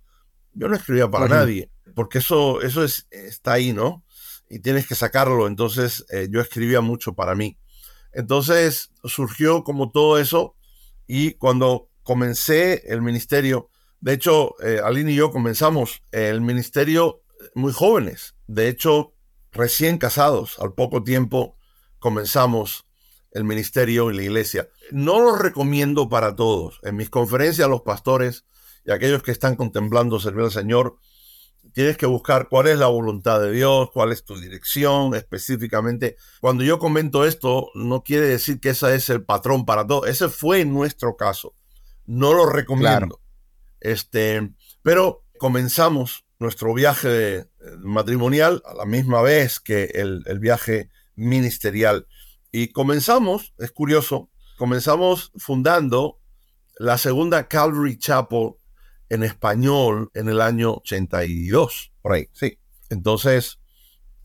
Yo 0.53 0.67
no 0.67 0.75
escribía 0.75 1.09
para 1.09 1.27
nadie, 1.39 1.71
porque 1.95 2.17
eso, 2.17 2.61
eso 2.61 2.83
es, 2.83 3.07
está 3.09 3.53
ahí, 3.53 3.71
¿no? 3.71 4.03
Y 4.49 4.59
tienes 4.59 4.85
que 4.85 4.95
sacarlo. 4.95 5.47
Entonces 5.47 6.05
eh, 6.09 6.27
yo 6.29 6.41
escribía 6.41 6.81
mucho 6.81 7.13
para 7.13 7.35
mí. 7.35 7.57
Entonces 8.15 8.91
surgió 9.03 9.63
como 9.63 9.91
todo 9.91 10.17
eso 10.17 10.55
y 11.05 11.33
cuando 11.33 11.89
comencé 12.01 12.91
el 12.91 13.01
ministerio, 13.01 13.69
de 13.99 14.13
hecho, 14.13 14.55
eh, 14.63 14.79
Aline 14.83 15.11
y 15.11 15.15
yo 15.15 15.31
comenzamos 15.31 16.01
el 16.11 16.41
ministerio 16.41 17.21
muy 17.53 17.73
jóvenes, 17.73 18.35
de 18.47 18.69
hecho, 18.69 19.13
recién 19.51 19.97
casados, 19.97 20.57
al 20.59 20.73
poco 20.73 21.03
tiempo 21.03 21.57
comenzamos 21.99 22.85
el 23.31 23.43
ministerio 23.43 24.09
en 24.09 24.15
la 24.15 24.23
iglesia. 24.23 24.69
No 24.91 25.19
lo 25.19 25.35
recomiendo 25.35 26.07
para 26.07 26.35
todos. 26.35 26.79
En 26.83 26.95
mis 26.95 27.09
conferencias 27.09 27.67
los 27.67 27.81
pastores 27.81 28.45
y 28.85 28.91
aquellos 28.91 29.23
que 29.23 29.31
están 29.31 29.55
contemplando 29.55 30.19
servir 30.19 30.45
al 30.45 30.51
Señor, 30.51 30.97
tienes 31.75 31.97
que 31.97 32.05
buscar 32.05 32.47
cuál 32.47 32.67
es 32.67 32.79
la 32.79 32.87
voluntad 32.87 33.41
de 33.41 33.51
Dios, 33.51 33.91
cuál 33.91 34.13
es 34.13 34.23
tu 34.23 34.39
dirección 34.39 35.13
específicamente. 35.13 36.15
Cuando 36.39 36.63
yo 36.63 36.79
comento 36.79 37.25
esto, 37.25 37.69
no 37.75 38.01
quiere 38.01 38.27
decir 38.27 38.61
que 38.61 38.69
ese 38.69 38.95
es 38.95 39.09
el 39.09 39.25
patrón 39.25 39.65
para 39.65 39.85
todos. 39.85 40.07
Ese 40.07 40.29
fue 40.29 40.63
nuestro 40.63 41.17
caso. 41.17 41.53
No 42.05 42.33
lo 42.33 42.45
recomiendo. 42.45 43.19
Este, 43.81 44.53
pero 44.83 45.25
comenzamos 45.37 46.25
nuestro 46.39 46.73
viaje 46.73 47.39
eh, 47.39 47.45
matrimonial 47.79 48.63
a 48.65 48.73
la 48.73 48.85
misma 48.85 49.21
vez 49.21 49.59
que 49.59 49.83
el, 49.95 50.23
el 50.27 50.39
viaje 50.39 50.89
ministerial. 51.15 52.07
Y 52.53 52.69
comenzamos, 52.69 53.53
es 53.57 53.71
curioso, 53.71 54.29
comenzamos 54.57 55.33
fundando 55.35 56.21
la 56.77 56.97
segunda 56.97 57.49
Calvary 57.49 57.97
Chapel 57.97 58.53
en 59.09 59.23
español 59.23 60.09
en 60.13 60.29
el 60.29 60.41
año 60.41 60.73
82, 60.75 61.91
por 62.01 62.13
ahí, 62.13 62.27
sí. 62.33 62.57
Entonces, 62.89 63.59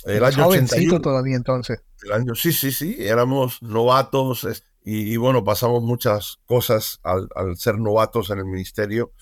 el 0.05 0.25
año 0.25 0.45
Jovencito 0.45 0.75
81, 0.77 1.01
todavía 1.01 1.37
entonces. 1.37 1.83
el 2.05 2.13
año, 2.13 2.35
sí, 2.35 2.53
sí, 2.53 2.73
sí, 2.73 2.97
éramos 2.99 3.63
novatos 3.63 4.47
y, 4.85 5.13
y 5.13 5.17
bueno, 5.17 5.45
pasamos 5.45 5.83
muchas 5.83 6.39
cosas 6.47 7.01
al, 7.03 7.29
al 7.35 7.57
ser 7.57 7.79
novatos 7.79 8.31
en 8.31 8.39
el 8.39 8.47
ministerio 8.47 9.13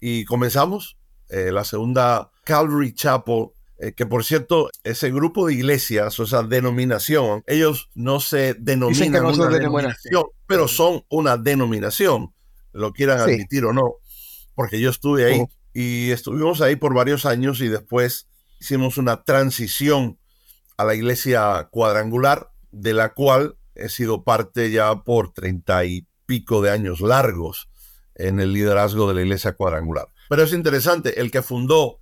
y 0.00 0.24
comenzamos 0.26 0.96
eh, 1.28 1.50
la 1.52 1.64
segunda 1.64 2.30
Calvary 2.44 2.92
Chapel, 2.94 3.48
eh, 3.78 3.92
que 3.92 4.06
por 4.06 4.24
cierto, 4.24 4.70
ese 4.84 5.10
grupo 5.10 5.46
de 5.46 5.54
iglesias, 5.54 6.18
o 6.20 6.24
esa 6.24 6.42
denominación, 6.42 7.42
ellos 7.46 7.88
no 7.94 8.20
se 8.20 8.54
denominan 8.54 9.22
no 9.22 9.28
una 9.30 9.48
denominación. 9.48 9.58
denominación, 9.58 10.24
pero 10.46 10.68
son 10.68 11.04
una 11.08 11.36
denominación, 11.36 12.32
lo 12.72 12.92
quieran 12.92 13.24
Sí. 13.24 13.32
admitir 13.34 13.64
o 13.64 13.72
no, 13.72 13.96
porque 14.56 14.80
yo 14.80 14.90
estuve 14.90 15.24
ahí 15.26 15.44
y 15.72 16.10
estuvimos 16.10 16.60
ahí 16.60 16.74
por 16.74 16.92
varios 16.92 17.24
años 17.26 17.60
y 17.60 17.68
después 17.68 18.26
hicimos 18.58 18.98
una 18.98 19.22
transición 19.22 20.18
a 20.76 20.84
la 20.84 20.96
iglesia 20.96 21.68
cuadrangular, 21.70 22.50
de 22.72 22.92
la 22.92 23.14
cual 23.14 23.56
he 23.76 23.88
sido 23.88 24.24
parte 24.24 24.72
ya 24.72 25.04
por 25.04 25.32
treinta 25.32 25.84
y 25.84 26.06
pico 26.26 26.60
de 26.62 26.70
años 26.70 27.00
largos 27.00 27.68
en 28.14 28.40
el 28.40 28.52
liderazgo 28.52 29.06
de 29.08 29.14
la 29.14 29.22
iglesia 29.22 29.52
cuadrangular. 29.52 30.08
Pero 30.28 30.42
es 30.42 30.52
interesante, 30.52 31.20
el 31.20 31.30
que 31.30 31.42
fundó 31.42 32.00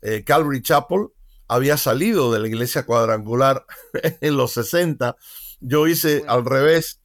eh, 0.00 0.24
Calvary 0.24 0.62
Chapel 0.62 1.08
había 1.48 1.76
salido 1.76 2.32
de 2.32 2.40
la 2.40 2.46
iglesia 2.48 2.86
cuadrangular 2.86 3.66
en 4.20 4.36
los 4.36 4.52
60. 4.52 5.16
Yo 5.60 5.86
hice 5.86 6.24
al 6.28 6.44
revés. 6.44 7.00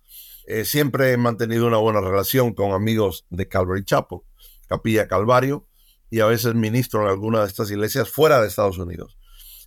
Eh, 0.46 0.66
siempre 0.66 1.12
he 1.12 1.18
mantenido 1.18 1.66
una 1.66 1.78
buena 1.78 2.02
relación 2.02 2.54
con 2.54 2.74
amigos 2.74 3.26
de 3.30 3.48
Calvary 3.48 3.86
Chapel, 3.86 4.20
Capilla 4.68 5.08
Calvario, 5.08 5.68
y 6.10 6.20
a 6.20 6.26
veces 6.26 6.54
ministro 6.54 7.02
en 7.02 7.10
alguna 7.10 7.42
de 7.42 7.48
estas 7.48 7.72
iglesias 7.72 8.10
fuera 8.10 8.40
de 8.40 8.48
Estados 8.48 8.78
Unidos. 8.78 9.18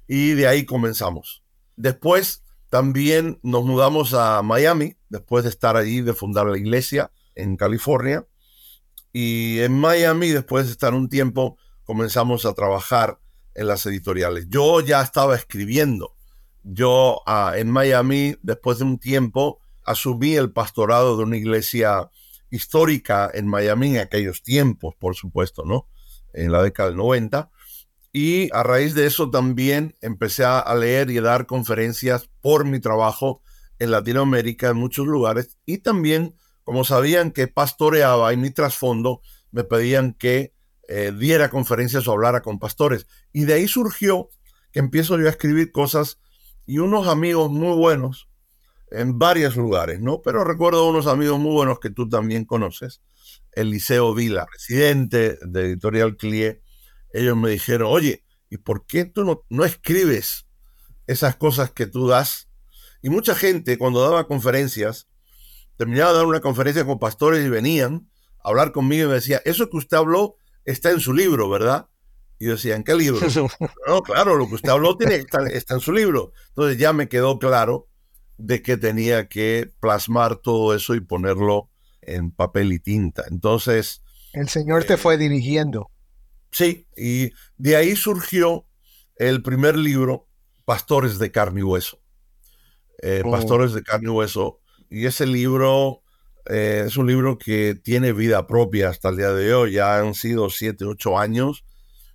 Y 0.06 0.32
de 0.32 0.46
ahí 0.46 0.64
comenzamos. 0.64 1.42
Después 1.76 2.44
también 2.70 3.40
nos 3.42 3.64
mudamos 3.64 4.14
a 4.14 4.42
Miami, 4.42 4.96
después 5.08 5.44
de 5.44 5.50
estar 5.50 5.76
allí, 5.76 6.00
de 6.00 6.14
fundar 6.14 6.46
la 6.46 6.58
iglesia 6.58 7.10
en 7.34 7.56
California. 7.56 8.26
Y 9.12 9.60
en 9.60 9.78
Miami, 9.78 10.30
después 10.30 10.66
de 10.66 10.72
estar 10.72 10.94
un 10.94 11.08
tiempo, 11.08 11.58
comenzamos 11.84 12.44
a 12.44 12.54
trabajar 12.54 13.18
en 13.54 13.66
las 13.66 13.86
editoriales. 13.86 14.46
Yo 14.48 14.80
ya 14.80 15.00
estaba 15.02 15.34
escribiendo. 15.34 16.14
Yo 16.62 17.22
ah, 17.26 17.54
en 17.56 17.70
Miami, 17.70 18.36
después 18.42 18.78
de 18.78 18.84
un 18.84 18.98
tiempo, 18.98 19.60
asumí 19.84 20.34
el 20.34 20.52
pastorado 20.52 21.16
de 21.16 21.22
una 21.22 21.36
iglesia 21.36 22.10
histórica 22.50 23.30
en 23.32 23.46
Miami 23.46 23.96
en 23.96 23.98
aquellos 23.98 24.42
tiempos, 24.42 24.94
por 24.98 25.14
supuesto, 25.14 25.64
¿no? 25.64 25.88
En 26.32 26.52
la 26.52 26.62
década 26.62 26.90
del 26.90 26.98
90. 26.98 27.50
Y 28.12 28.48
a 28.52 28.62
raíz 28.62 28.94
de 28.94 29.06
eso 29.06 29.30
también 29.30 29.96
empecé 30.00 30.44
a, 30.44 30.74
leer 30.74 31.10
y 31.10 31.18
a 31.18 31.22
dar 31.22 31.46
conferencias 31.46 32.30
por 32.40 32.64
mi 32.64 32.80
trabajo 32.80 33.42
en 33.78 33.90
Latinoamérica, 33.90 34.70
en 34.70 34.76
muchos 34.78 35.06
lugares. 35.06 35.58
Y 35.66 35.78
también, 35.78 36.34
como 36.64 36.84
sabían 36.84 37.30
que 37.30 37.46
pastoreaba 37.46 38.32
y 38.32 38.36
mi 38.36 38.50
trasfondo, 38.50 39.20
me 39.50 39.64
pedían 39.64 40.14
que 40.14 40.54
eh, 40.88 41.12
diera 41.18 41.50
conferencias 41.50 42.08
o 42.08 42.12
hablara 42.12 42.40
con 42.40 42.58
pastores. 42.58 43.06
Y 43.32 43.44
de 43.44 43.54
ahí 43.54 43.68
surgió 43.68 44.30
que 44.72 44.78
empiezo 44.78 45.18
yo 45.18 45.26
a 45.26 45.30
escribir 45.30 45.72
cosas 45.72 46.18
y 46.64 46.78
unos 46.78 47.08
amigos 47.08 47.50
muy 47.50 47.76
buenos 47.76 48.28
en 48.90 49.18
varios 49.18 49.56
lugares, 49.56 50.00
¿no? 50.00 50.22
Pero 50.22 50.44
recuerdo 50.44 50.88
unos 50.88 51.06
amigos 51.06 51.38
muy 51.38 51.52
buenos 51.52 51.80
que 51.80 51.90
tú 51.90 52.08
también 52.08 52.44
conoces, 52.44 53.02
Eliseo 53.52 54.14
Vila, 54.14 54.46
presidente 54.46 55.38
de 55.42 55.62
Editorial 55.62 56.16
Clie, 56.16 56.60
ellos 57.12 57.36
me 57.36 57.50
dijeron, 57.50 57.88
oye, 57.90 58.24
¿y 58.50 58.58
por 58.58 58.86
qué 58.86 59.04
tú 59.04 59.24
no, 59.24 59.44
no 59.48 59.64
escribes 59.64 60.46
esas 61.06 61.36
cosas 61.36 61.70
que 61.70 61.86
tú 61.86 62.06
das? 62.06 62.48
Y 63.02 63.10
mucha 63.10 63.34
gente 63.34 63.78
cuando 63.78 64.02
daba 64.02 64.26
conferencias, 64.26 65.08
terminaba 65.76 66.12
de 66.12 66.18
dar 66.18 66.26
una 66.26 66.40
conferencia 66.40 66.84
con 66.84 66.98
pastores 66.98 67.44
y 67.44 67.48
venían 67.48 68.08
a 68.42 68.48
hablar 68.48 68.72
conmigo 68.72 69.04
y 69.04 69.08
me 69.08 69.14
decía, 69.14 69.40
eso 69.44 69.68
que 69.70 69.76
usted 69.78 69.96
habló 69.96 70.36
está 70.64 70.90
en 70.90 71.00
su 71.00 71.12
libro, 71.12 71.48
¿verdad? 71.48 71.88
Y 72.38 72.46
yo 72.46 72.52
decía, 72.52 72.76
¿en 72.76 72.84
qué 72.84 72.94
libro? 72.94 73.20
No, 73.86 74.02
claro, 74.02 74.36
lo 74.36 74.48
que 74.48 74.56
usted 74.56 74.70
habló 74.70 74.96
tiene, 74.96 75.16
está, 75.16 75.46
está 75.46 75.74
en 75.74 75.80
su 75.80 75.92
libro. 75.92 76.32
Entonces 76.48 76.78
ya 76.78 76.92
me 76.92 77.08
quedó 77.08 77.38
claro 77.38 77.88
de 78.38 78.62
que 78.62 78.76
tenía 78.76 79.28
que 79.28 79.70
plasmar 79.80 80.36
todo 80.36 80.74
eso 80.74 80.94
y 80.94 81.00
ponerlo 81.00 81.70
en 82.02 82.30
papel 82.30 82.72
y 82.72 82.78
tinta. 82.78 83.24
Entonces, 83.30 84.02
El 84.32 84.48
Señor 84.48 84.84
te 84.84 84.96
fue 84.96 85.16
dirigiendo. 85.16 85.90
Sí, 86.52 86.86
y 86.96 87.32
de 87.56 87.76
ahí 87.76 87.96
surgió 87.96 88.66
el 89.16 89.42
primer 89.42 89.76
libro, 89.76 90.28
Pastores 90.64 91.18
de 91.18 91.30
Carne 91.30 91.60
y 91.60 91.62
Hueso. 91.62 92.00
Eh, 93.02 93.22
Oh. 93.24 93.30
Pastores 93.30 93.72
de 93.72 93.82
Carne 93.82 94.06
y 94.06 94.10
Hueso. 94.10 94.60
Y 94.88 95.06
ese 95.06 95.26
libro 95.26 96.02
eh, 96.48 96.84
es 96.86 96.96
un 96.96 97.06
libro 97.06 97.38
que 97.38 97.74
tiene 97.74 98.12
vida 98.12 98.46
propia 98.46 98.90
hasta 98.90 99.08
el 99.08 99.16
día 99.16 99.32
de 99.32 99.54
hoy. 99.54 99.72
Ya 99.72 99.98
han 99.98 100.14
sido 100.14 100.48
siete, 100.50 100.84
ocho 100.84 101.18
años. 101.18 101.64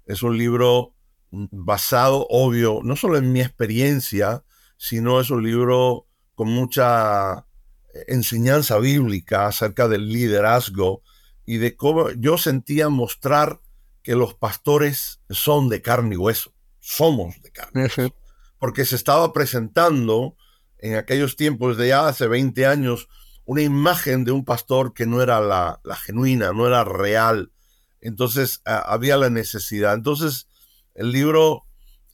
Es 0.05 0.23
un 0.23 0.37
libro 0.37 0.93
mm, 1.31 1.45
basado, 1.51 2.25
obvio, 2.29 2.79
no 2.83 2.95
solo 2.95 3.17
en 3.17 3.31
mi 3.31 3.41
experiencia, 3.41 4.43
sino 4.77 5.19
es 5.19 5.29
un 5.29 5.43
libro 5.43 6.07
con 6.35 6.50
mucha 6.50 7.45
eh, 7.93 8.05
enseñanza 8.07 8.77
bíblica 8.79 9.47
acerca 9.47 9.88
del 9.88 10.09
liderazgo 10.09 11.01
y 11.45 11.57
de 11.57 11.75
cómo 11.75 12.09
yo 12.11 12.38
sentía 12.38 12.89
mostrar 12.89 13.59
que 14.03 14.15
los 14.15 14.33
pastores 14.33 15.21
son 15.29 15.69
de 15.69 15.81
carne 15.81 16.15
y 16.15 16.17
hueso, 16.17 16.53
somos 16.79 17.39
de 17.41 17.51
carne 17.51 17.81
y 17.81 18.01
hueso, 18.01 18.15
porque 18.57 18.85
se 18.85 18.95
estaba 18.95 19.31
presentando 19.33 20.35
en 20.79 20.95
aquellos 20.95 21.35
tiempos 21.35 21.77
de 21.77 21.89
ya 21.89 22.07
hace 22.07 22.27
20 22.27 22.65
años 22.65 23.07
una 23.45 23.61
imagen 23.61 24.23
de 24.23 24.31
un 24.31 24.45
pastor 24.45 24.93
que 24.93 25.05
no 25.05 25.21
era 25.21 25.39
la, 25.41 25.79
la 25.83 25.95
genuina, 25.95 26.53
no 26.53 26.65
era 26.67 26.83
real. 26.83 27.51
Entonces 28.00 28.61
a- 28.65 28.79
había 28.93 29.17
la 29.17 29.29
necesidad. 29.29 29.93
Entonces 29.93 30.47
el 30.95 31.11
libro 31.11 31.65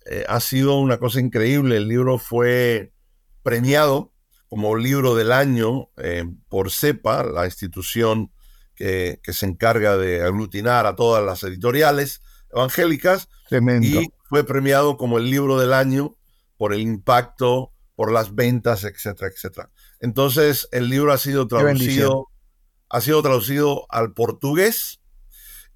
eh, 0.05 0.25
ha 0.27 0.39
sido 0.39 0.79
una 0.79 0.97
cosa 0.97 1.19
increíble. 1.19 1.77
El 1.77 1.87
libro 1.87 2.17
fue 2.17 2.91
premiado 3.47 4.11
como 4.49 4.75
libro 4.75 5.15
del 5.15 5.31
año 5.31 5.89
eh, 5.95 6.25
por 6.49 6.69
CEPA, 6.69 7.23
la 7.23 7.45
institución 7.45 8.29
que, 8.75 9.21
que 9.23 9.31
se 9.31 9.45
encarga 9.45 9.95
de 9.95 10.21
aglutinar 10.21 10.85
a 10.85 10.97
todas 10.97 11.23
las 11.23 11.43
editoriales 11.43 12.21
evangélicas, 12.51 13.29
Tremendo. 13.47 13.87
y 13.87 14.11
fue 14.27 14.43
premiado 14.43 14.97
como 14.97 15.17
el 15.17 15.31
libro 15.31 15.57
del 15.57 15.71
año 15.71 16.17
por 16.57 16.73
el 16.73 16.81
impacto, 16.81 17.71
por 17.95 18.11
las 18.11 18.35
ventas, 18.35 18.83
etcétera, 18.83 19.31
etcétera. 19.33 19.71
Entonces, 20.01 20.67
el 20.73 20.89
libro 20.89 21.13
ha 21.13 21.17
sido 21.17 21.47
traducido, 21.47 22.27
ha 22.89 22.99
sido 22.99 23.21
traducido 23.21 23.85
al 23.87 24.13
portugués 24.13 24.99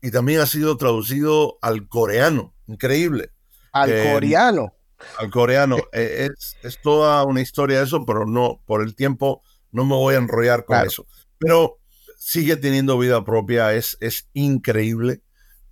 y 0.02 0.12
también 0.12 0.42
ha 0.42 0.46
sido 0.46 0.76
traducido 0.76 1.58
al 1.62 1.88
coreano. 1.88 2.54
Increíble. 2.68 3.32
Al 3.72 3.94
eh, 3.94 4.12
coreano. 4.12 4.74
Al 5.18 5.30
coreano. 5.30 5.78
Eh, 5.94 6.30
es, 6.32 6.58
es 6.64 6.82
toda 6.82 7.24
una 7.26 7.42
historia 7.42 7.82
eso, 7.82 8.06
pero 8.06 8.26
no, 8.26 8.62
por 8.66 8.82
el 8.82 8.96
tiempo 8.96 9.42
no 9.72 9.86
me 9.86 9.96
voy 9.96 10.16
a 10.16 10.20
enrollar 10.20 10.66
con 10.66 10.76
Claro. 10.76 10.88
eso. 10.90 11.08
Pero 11.38 11.78
sigue 12.18 12.56
teniendo 12.56 12.98
vida 12.98 13.24
propia, 13.24 13.74
es, 13.74 13.98
es 14.00 14.28
increíble. 14.34 15.22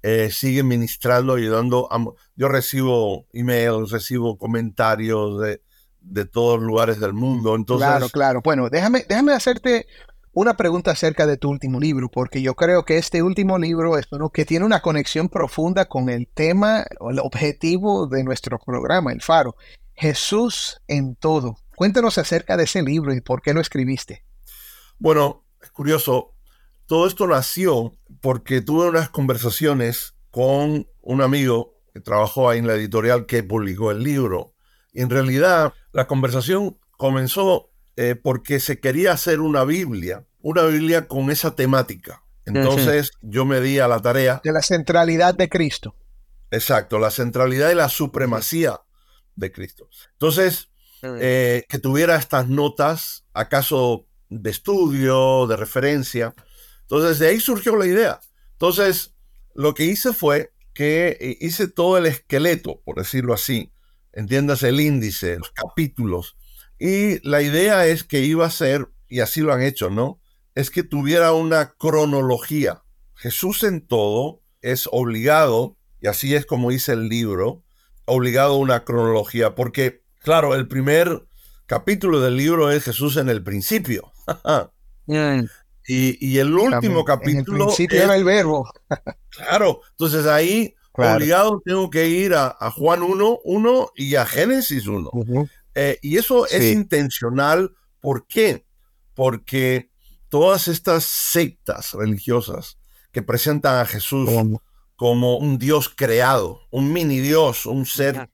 Eh, 0.01 0.29
sigue 0.31 0.63
ministrando, 0.63 1.33
ayudando. 1.35 1.87
a 1.91 2.03
yo 2.35 2.47
recibo 2.47 3.27
emails, 3.33 3.91
recibo 3.91 4.37
comentarios 4.37 5.41
de, 5.41 5.61
de 5.99 6.25
todos 6.25 6.61
lugares 6.61 6.99
del 6.99 7.13
mundo. 7.13 7.55
Entonces, 7.55 7.87
claro, 7.87 8.09
claro. 8.09 8.41
Bueno, 8.41 8.69
déjame, 8.69 9.05
déjame 9.07 9.33
hacerte 9.33 9.87
una 10.33 10.55
pregunta 10.55 10.91
acerca 10.91 11.25
de 11.25 11.37
tu 11.37 11.49
último 11.49 11.79
libro, 11.79 12.09
porque 12.09 12.41
yo 12.41 12.55
creo 12.55 12.85
que 12.85 12.97
este 12.97 13.23
último 13.23 13.57
libro 13.57 13.97
es 13.97 14.07
uno 14.11 14.29
que 14.29 14.45
tiene 14.45 14.65
una 14.65 14.81
conexión 14.81 15.29
profunda 15.29 15.85
con 15.85 16.09
el 16.09 16.27
tema 16.27 16.85
o 16.99 17.11
el 17.11 17.19
objetivo 17.19 18.07
de 18.07 18.23
nuestro 18.23 18.59
programa, 18.59 19.11
El 19.11 19.21
Faro. 19.21 19.55
Jesús 19.95 20.81
en 20.87 21.15
todo. 21.15 21.57
Cuéntanos 21.75 22.17
acerca 22.17 22.55
de 22.57 22.63
ese 22.63 22.81
libro 22.81 23.13
y 23.13 23.21
por 23.21 23.41
qué 23.41 23.53
lo 23.53 23.59
escribiste. 23.59 24.23
Bueno, 24.97 25.45
es 25.61 25.71
curioso. 25.71 26.33
Todo 26.85 27.05
esto 27.05 27.27
nació 27.27 27.93
porque 28.21 28.61
tuve 28.61 28.89
unas 28.89 29.09
conversaciones 29.09 30.15
con 30.31 30.87
un 31.01 31.21
amigo 31.21 31.75
que 31.93 31.99
trabajó 31.99 32.49
ahí 32.49 32.59
en 32.59 32.67
la 32.67 32.75
editorial 32.75 33.25
que 33.25 33.43
publicó 33.43 33.91
el 33.91 34.03
libro. 34.03 34.53
Y 34.93 35.01
en 35.01 35.09
realidad 35.09 35.73
la 35.91 36.07
conversación 36.07 36.77
comenzó 36.91 37.68
eh, 38.01 38.15
porque 38.15 38.61
se 38.61 38.79
quería 38.79 39.11
hacer 39.11 39.41
una 39.41 39.65
Biblia, 39.65 40.25
una 40.41 40.63
Biblia 40.63 41.09
con 41.09 41.29
esa 41.31 41.53
temática. 41.55 42.23
Entonces 42.45 43.11
yo 43.21 43.43
me 43.43 43.59
di 43.59 43.79
a 43.79 43.89
la 43.89 44.01
tarea, 44.01 44.39
De 44.41 44.53
la 44.53 44.61
centralidad 44.61 45.35
de 45.35 45.49
Cristo. 45.49 45.97
exacto, 46.49 46.97
la 46.97 47.11
centralidad 47.11 47.69
y 47.71 47.75
la 47.75 47.89
supremacía 47.89 48.79
de 49.35 49.51
Cristo. 49.51 49.89
Entonces, 50.13 50.69
eh, 51.03 51.65
que 51.67 51.77
tuviera 51.77 52.15
estas 52.15 52.47
notas, 52.47 53.25
acaso 53.33 54.07
de 54.29 54.49
estudio, 54.49 55.45
de 55.47 55.57
referencia. 55.57 56.33
Entonces, 56.83 57.19
de 57.19 57.27
ahí 57.27 57.41
surgió 57.41 57.75
la 57.75 57.85
idea. 57.85 58.21
Entonces, 58.53 59.13
lo 59.55 59.73
que 59.73 59.83
hice 59.83 60.13
fue 60.13 60.53
que 60.73 61.17
eh, 61.19 61.37
hice 61.41 61.67
todo 61.67 61.97
el 61.97 62.05
esqueleto, 62.05 62.79
por 62.85 62.95
decirlo 62.95 63.33
así, 63.33 63.73
entiéndase 64.13 64.69
el 64.69 64.79
índice, 64.79 65.37
los 65.37 65.51
capítulos. 65.51 66.37
Y 66.79 67.19
la 67.27 67.41
idea 67.41 67.85
es 67.87 68.03
que 68.03 68.21
iba 68.21 68.45
a 68.45 68.51
ser, 68.51 68.87
y 69.07 69.19
así 69.19 69.41
lo 69.41 69.53
han 69.53 69.61
hecho, 69.61 69.89
¿no? 69.89 70.19
Es 70.55 70.71
que 70.71 70.83
tuviera 70.83 71.33
una 71.33 71.73
cronología. 71.73 72.83
Jesús 73.15 73.63
en 73.63 73.85
todo 73.85 74.41
es 74.61 74.87
obligado, 74.91 75.75
y 76.01 76.07
así 76.07 76.35
es 76.35 76.45
como 76.45 76.69
dice 76.69 76.93
el 76.93 77.09
libro, 77.09 77.63
obligado 78.05 78.53
a 78.53 78.57
una 78.57 78.83
cronología, 78.85 79.55
porque, 79.55 80.03
claro, 80.19 80.55
el 80.55 80.67
primer 80.67 81.25
capítulo 81.65 82.21
del 82.21 82.37
libro 82.37 82.71
es 82.71 82.83
Jesús 82.85 83.17
en 83.17 83.29
el 83.29 83.43
principio. 83.43 84.11
y, 85.87 86.17
y 86.25 86.37
el 86.39 86.53
último 86.53 86.69
También. 86.71 86.91
En 86.93 86.97
el 86.99 87.05
capítulo 87.05 87.65
principio 87.67 87.97
es- 87.97 88.03
era 88.05 88.15
el 88.15 88.23
verbo. 88.23 88.71
Claro, 89.29 89.81
entonces 89.91 90.25
ahí 90.25 90.75
Claro. 90.91 91.15
obligado 91.15 91.61
tengo 91.63 91.89
que 91.89 92.09
ir 92.09 92.33
a, 92.33 92.55
a 92.59 92.71
Juan 92.71 93.03
1, 93.03 93.39
1 93.43 93.89
y 93.95 94.15
a 94.15 94.25
Génesis 94.25 94.85
1. 94.87 95.09
Eh, 95.81 95.97
y 96.01 96.17
eso 96.17 96.45
es 96.47 96.73
intencional. 96.73 97.71
¿Por 98.01 98.27
qué? 98.27 98.65
Porque 99.13 99.89
todas 100.27 100.67
estas 100.67 101.05
sectas 101.05 101.93
religiosas 101.93 102.77
que 103.11 103.21
presentan 103.21 103.77
a 103.77 103.85
Jesús 103.85 104.29
como 104.95 105.37
un 105.37 105.57
Dios 105.57 105.89
creado, 105.95 106.61
un 106.69 106.91
mini 106.91 107.19
Dios, 107.19 107.65
un 107.65 107.85
ser 107.85 108.29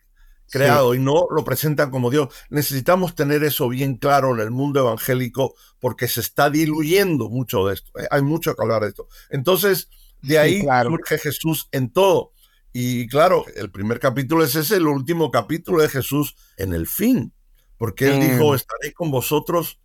creado 0.49 0.95
y 0.95 0.99
no 0.99 1.27
lo 1.29 1.43
presentan 1.43 1.91
como 1.91 2.09
Dios. 2.09 2.29
Necesitamos 2.49 3.13
tener 3.13 3.43
eso 3.43 3.69
bien 3.69 3.97
claro 3.97 4.33
en 4.33 4.39
el 4.41 4.49
mundo 4.51 4.79
evangélico 4.79 5.53
porque 5.79 6.07
se 6.07 6.21
está 6.21 6.49
diluyendo 6.49 7.29
mucho 7.29 7.67
de 7.67 7.75
esto. 7.75 7.91
Eh, 7.99 8.07
Hay 8.09 8.23
mucho 8.23 8.55
que 8.55 8.61
hablar 8.63 8.81
de 8.81 8.89
esto. 8.89 9.07
Entonces, 9.29 9.89
de 10.21 10.29
Sí, 10.29 10.37
ahí 10.37 10.61
claro. 10.61 10.89
surge 10.89 11.19
Jesús 11.19 11.67
en 11.71 11.91
todo. 11.91 12.31
Y 12.73 13.07
claro, 13.07 13.45
el 13.55 13.71
primer 13.71 13.99
capítulo 13.99 14.43
es 14.43 14.55
ese, 14.55 14.77
el 14.77 14.87
último 14.87 15.29
capítulo 15.31 15.81
de 15.81 15.89
Jesús 15.89 16.35
en 16.57 16.73
el 16.73 16.87
fin. 16.87 17.31
Porque 17.77 18.07
él 18.07 18.19
Mm. 18.19 18.21
dijo, 18.31 18.55
estaré 18.55 18.93
con 18.93 19.11
vosotros 19.11 19.79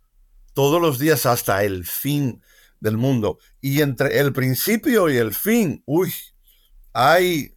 todos 0.53 0.81
los 0.81 0.99
días 0.99 1.25
hasta 1.25 1.63
el 1.63 1.85
fin 1.85 2.41
del 2.79 2.97
mundo. 2.97 3.37
Y 3.61 3.81
entre 3.81 4.19
el 4.19 4.33
principio 4.33 5.09
y 5.09 5.17
el 5.17 5.33
fin, 5.33 5.81
uy, 5.85 6.13
hay, 6.93 7.53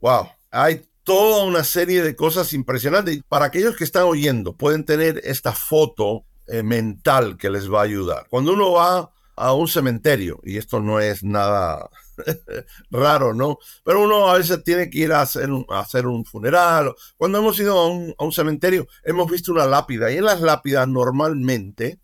wow, 0.00 0.28
hay 0.50 0.86
toda 1.02 1.44
una 1.44 1.64
serie 1.64 2.02
de 2.02 2.16
cosas 2.16 2.52
impresionantes. 2.52 3.20
Para 3.28 3.46
aquellos 3.46 3.76
que 3.76 3.84
están 3.84 4.04
oyendo, 4.04 4.56
pueden 4.56 4.84
tener 4.84 5.20
esta 5.24 5.52
foto 5.52 6.24
eh, 6.48 6.62
mental 6.62 7.36
que 7.36 7.50
les 7.50 7.72
va 7.72 7.80
a 7.80 7.84
ayudar. 7.84 8.26
Cuando 8.28 8.52
uno 8.52 8.72
va 8.72 9.10
a 9.36 9.52
un 9.52 9.68
cementerio, 9.68 10.40
y 10.44 10.56
esto 10.56 10.80
no 10.80 11.00
es 11.00 11.22
nada 11.22 11.90
raro, 12.90 13.34
¿no? 13.34 13.58
Pero 13.84 14.02
uno 14.02 14.28
a 14.28 14.38
veces 14.38 14.62
tiene 14.64 14.90
que 14.90 14.98
ir 14.98 15.12
a 15.12 15.22
hacer 15.22 15.50
un, 15.50 15.66
a 15.68 15.80
hacer 15.80 16.06
un 16.06 16.24
funeral. 16.24 16.94
Cuando 17.16 17.38
hemos 17.38 17.58
ido 17.58 17.78
a 17.78 17.88
un, 17.88 18.14
a 18.18 18.24
un 18.24 18.32
cementerio, 18.32 18.86
hemos 19.04 19.30
visto 19.30 19.52
una 19.52 19.66
lápida, 19.66 20.10
y 20.10 20.18
en 20.18 20.24
las 20.24 20.40
lápidas 20.40 20.88
normalmente 20.88 22.00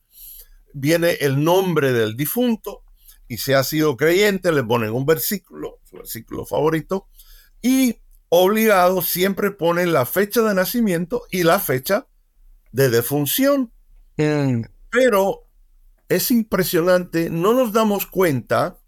viene 0.74 1.12
el 1.20 1.42
nombre 1.42 1.92
del 1.92 2.16
difunto, 2.16 2.82
y 3.28 3.38
si 3.38 3.52
ha 3.52 3.64
sido 3.64 3.96
creyente, 3.96 4.52
le 4.52 4.62
ponen 4.62 4.92
un 4.92 5.06
versículo, 5.06 5.78
su 5.88 5.96
versículo 5.96 6.44
favorito, 6.44 7.08
y 7.62 8.00
obligado 8.28 9.02
siempre 9.02 9.50
ponen 9.50 9.92
la 9.92 10.06
fecha 10.06 10.42
de 10.42 10.54
nacimiento 10.54 11.22
y 11.30 11.42
la 11.42 11.58
fecha 11.58 12.06
de 12.72 12.90
defunción. 12.90 13.72
Pero 14.16 15.46
es 16.08 16.30
impresionante, 16.30 17.30
no 17.30 17.54
nos 17.54 17.72
damos 17.72 18.06
cuenta 18.06 18.78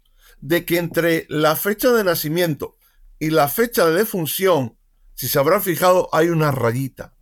de 0.41 0.65
que 0.65 0.77
entre 0.77 1.25
la 1.29 1.55
fecha 1.55 1.91
de 1.91 2.03
nacimiento 2.03 2.77
y 3.19 3.29
la 3.29 3.47
fecha 3.47 3.85
de 3.85 3.93
defunción, 3.95 4.77
si 5.13 5.27
se 5.27 5.39
habrán 5.39 5.61
fijado, 5.61 6.09
hay 6.11 6.29
una 6.29 6.51
rayita. 6.51 7.13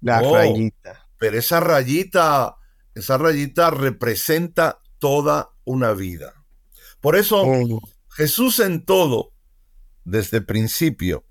La 0.00 0.20
Oh. 0.22 0.34
rayita. 0.34 1.08
Pero 1.18 1.38
esa 1.38 1.60
rayita, 1.60 2.56
esa 2.94 3.16
rayita 3.18 3.70
representa 3.70 4.80
toda 4.98 5.50
una 5.64 5.92
vida. 5.92 6.34
Por 7.00 7.16
eso, 7.16 7.42
Oh. 7.44 7.80
Jesús 8.10 8.60
en 8.60 8.84
todo, 8.84 9.32
desde 10.04 10.38
el 10.38 10.44
principio 10.46 11.24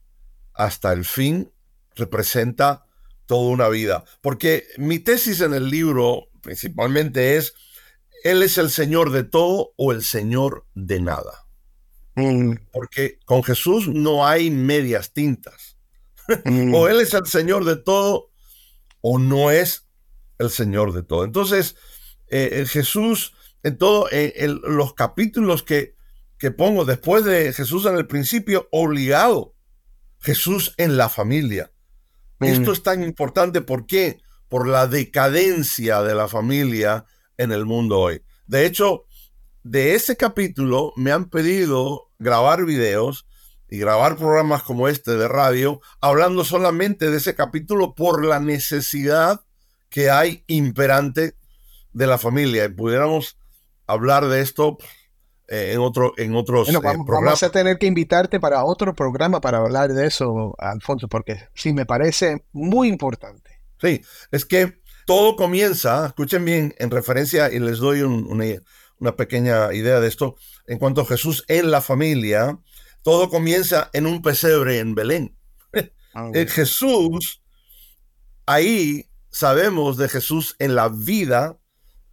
hasta 0.53 0.93
el 0.93 1.05
fin, 1.05 1.51
representa 1.95 2.85
toda 3.25 3.49
una 3.49 3.69
vida. 3.69 4.03
Porque 4.21 4.65
mi 4.77 4.99
tesis 4.99 5.41
en 5.41 5.53
el 5.53 5.69
libro 5.69 6.29
principalmente 6.41 7.37
es, 7.37 7.53
Él 8.25 8.41
es 8.41 8.57
el 8.57 8.71
Señor 8.71 9.11
de 9.11 9.23
todo 9.23 9.73
o 9.77 9.91
el 9.91 10.03
Señor 10.03 10.65
de 10.73 10.99
nada. 10.99 11.45
mm, 12.15 12.53
porque 12.71 13.19
con 13.25 13.43
Jesús 13.43 13.87
no 13.87 14.25
hay 14.25 14.49
medias 14.49 15.13
tintas. 15.13 15.77
mm, 16.43 16.73
O 16.75 16.87
Él 16.87 17.01
es 17.01 17.13
el 17.13 17.27
Señor 17.27 17.65
de 17.65 17.75
todo 17.75 18.31
o 19.01 19.19
no 19.19 19.51
es 19.51 19.87
el 20.39 20.49
Señor 20.49 20.91
de 20.93 21.03
todo. 21.03 21.23
Entonces, 21.23 21.75
eh, 22.27 22.49
eh, 22.61 22.65
Jesús, 22.65 23.33
en 23.61 23.77
todos 23.77 24.09
los 24.63 24.95
capítulos 24.95 25.61
que, 25.61 25.93
que 26.39 26.49
pongo 26.49 26.83
después 26.83 27.25
de 27.25 27.53
Jesús 27.53 27.85
en 27.85 27.95
el 27.95 28.07
principio, 28.07 28.67
obligado, 28.71 29.53
Jesús 30.19 30.73
en 30.77 30.97
la 30.97 31.09
familia. 31.09 31.71
mm, 32.39 32.45
Esto 32.45 32.71
es 32.71 32.81
tan 32.81 33.03
importante, 33.03 33.61
¿por 33.61 33.85
qué? 33.85 34.19
Por 34.49 34.67
la 34.67 34.87
decadencia 34.87 36.01
de 36.01 36.15
la 36.15 36.27
familia 36.27 37.05
en 37.37 37.51
el 37.51 37.65
mundo 37.65 37.99
hoy. 37.99 38.21
De 38.47 38.65
hecho, 38.65 39.05
de 39.63 39.95
ese 39.95 40.15
capítulo 40.15 40.93
me 40.95 41.11
han 41.11 41.29
pedido 41.29 42.11
grabar 42.19 42.65
videos 42.65 43.25
y 43.69 43.79
grabar 43.79 44.15
programas 44.15 44.63
como 44.63 44.87
este 44.87 45.15
de 45.17 45.27
radio, 45.27 45.81
hablando 46.01 46.43
solamente 46.43 47.09
de 47.09 47.17
ese 47.17 47.35
capítulo 47.35 47.95
por 47.95 48.23
la 48.23 48.39
necesidad 48.39 49.41
que 49.89 50.11
hay 50.11 50.43
imperante 50.47 51.35
de 51.93 52.07
la 52.07 52.17
familia. 52.17 52.65
Y 52.65 52.69
pudiéramos 52.69 53.37
hablar 53.87 54.27
de 54.27 54.41
esto 54.41 54.77
eh, 55.47 55.71
en, 55.73 55.79
otro, 55.79 56.13
en 56.17 56.35
otros 56.35 56.67
Bueno, 56.67 56.79
eh, 56.79 56.93
programas. 57.05 57.23
vamos 57.23 57.43
a 57.43 57.49
tener 57.49 57.77
que 57.77 57.87
invitarte 57.87 58.39
para 58.39 58.63
otro 58.63 58.93
programa 58.93 59.41
para 59.41 59.59
hablar 59.59 59.93
de 59.93 60.07
eso, 60.07 60.55
Alfonso, 60.57 61.07
porque 61.07 61.47
sí 61.53 61.73
me 61.73 61.85
parece 61.85 62.45
muy 62.51 62.87
importante. 62.87 63.61
Sí, 63.79 64.01
es 64.31 64.45
que 64.45 64.81
todo 65.05 65.35
comienza, 65.35 66.07
escuchen 66.07 66.43
bien, 66.45 66.75
en 66.79 66.91
referencia, 66.91 67.51
y 67.51 67.59
les 67.59 67.77
doy 67.77 68.01
un- 68.01 68.25
una, 68.27 68.45
una 68.99 69.15
pequeña 69.15 69.73
idea 69.73 69.99
de 69.99 70.07
esto, 70.07 70.35
en 70.67 70.79
cuanto 70.79 71.01
a 71.01 71.05
Jesús 71.05 71.43
en 71.47 71.71
la 71.71 71.81
familia, 71.81 72.59
todo 73.03 73.29
comienza 73.29 73.89
en 73.93 74.07
un 74.07 74.21
pesebre 74.21 74.79
en 74.79 74.95
Belén. 74.95 75.37
En 76.33 76.47
Jesús, 76.47 77.43
ahí 78.45 79.09
sabemos 79.29 79.97
de 79.97 80.09
Jesús 80.09 80.55
en 80.59 80.75
la 80.75 80.87
vida 80.89 81.59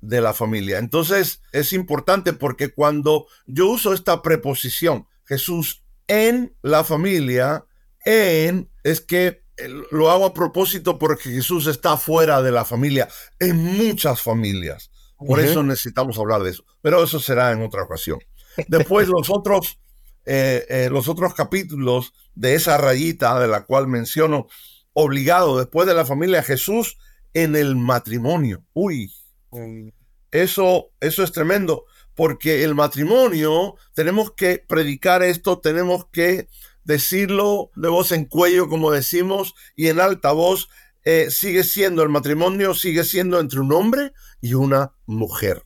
de 0.00 0.20
la 0.20 0.34
familia. 0.34 0.78
Entonces 0.78 1.40
es 1.52 1.72
importante 1.72 2.32
porque 2.32 2.74
cuando 2.74 3.26
yo 3.46 3.68
uso 3.68 3.92
esta 3.92 4.20
preposición, 4.22 5.06
Jesús 5.24 5.84
en 6.08 6.56
la 6.62 6.82
familia, 6.82 7.64
en, 8.04 8.68
es 8.82 9.00
que 9.00 9.41
lo 9.90 10.10
hago 10.10 10.26
a 10.26 10.34
propósito 10.34 10.98
porque 10.98 11.30
Jesús 11.30 11.66
está 11.66 11.96
fuera 11.96 12.42
de 12.42 12.52
la 12.52 12.64
familia, 12.64 13.08
en 13.38 13.56
muchas 13.56 14.22
familias. 14.22 14.90
Por 15.26 15.40
eso 15.40 15.62
necesitamos 15.62 16.18
hablar 16.18 16.42
de 16.42 16.50
eso. 16.50 16.64
Pero 16.80 17.02
eso 17.02 17.20
será 17.20 17.52
en 17.52 17.62
otra 17.62 17.84
ocasión. 17.84 18.18
Después 18.68 19.08
los 19.08 19.30
otros, 19.30 19.78
eh, 20.24 20.66
eh, 20.68 20.88
los 20.90 21.08
otros 21.08 21.34
capítulos 21.34 22.12
de 22.34 22.54
esa 22.54 22.76
rayita 22.76 23.38
de 23.38 23.48
la 23.48 23.64
cual 23.64 23.86
menciono, 23.86 24.46
obligado 24.92 25.58
después 25.58 25.86
de 25.86 25.94
la 25.94 26.04
familia, 26.04 26.42
Jesús 26.42 26.98
en 27.34 27.56
el 27.56 27.76
matrimonio. 27.76 28.64
Uy, 28.72 29.12
eso, 30.30 30.90
eso 31.00 31.22
es 31.22 31.32
tremendo, 31.32 31.84
porque 32.14 32.64
el 32.64 32.74
matrimonio, 32.74 33.76
tenemos 33.94 34.32
que 34.32 34.62
predicar 34.66 35.22
esto, 35.22 35.60
tenemos 35.60 36.06
que 36.10 36.48
decirlo 36.84 37.70
de 37.76 37.88
voz 37.88 38.12
en 38.12 38.24
cuello, 38.24 38.68
como 38.68 38.90
decimos, 38.90 39.54
y 39.76 39.88
en 39.88 40.00
alta 40.00 40.32
voz, 40.32 40.68
eh, 41.04 41.28
sigue 41.30 41.64
siendo 41.64 42.02
el 42.02 42.08
matrimonio, 42.08 42.74
sigue 42.74 43.04
siendo 43.04 43.40
entre 43.40 43.60
un 43.60 43.72
hombre 43.72 44.12
y 44.40 44.54
una 44.54 44.92
mujer. 45.06 45.64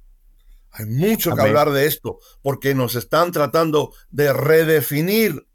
Hay 0.70 0.87
mucho 0.87 1.35
que 1.35 1.40
hablar 1.40 1.70
de 1.70 1.87
esto, 1.87 2.18
porque 2.42 2.74
nos 2.74 2.94
están 2.96 3.33
tratando 3.33 3.92
de 4.11 4.33
redefinir 4.33 5.46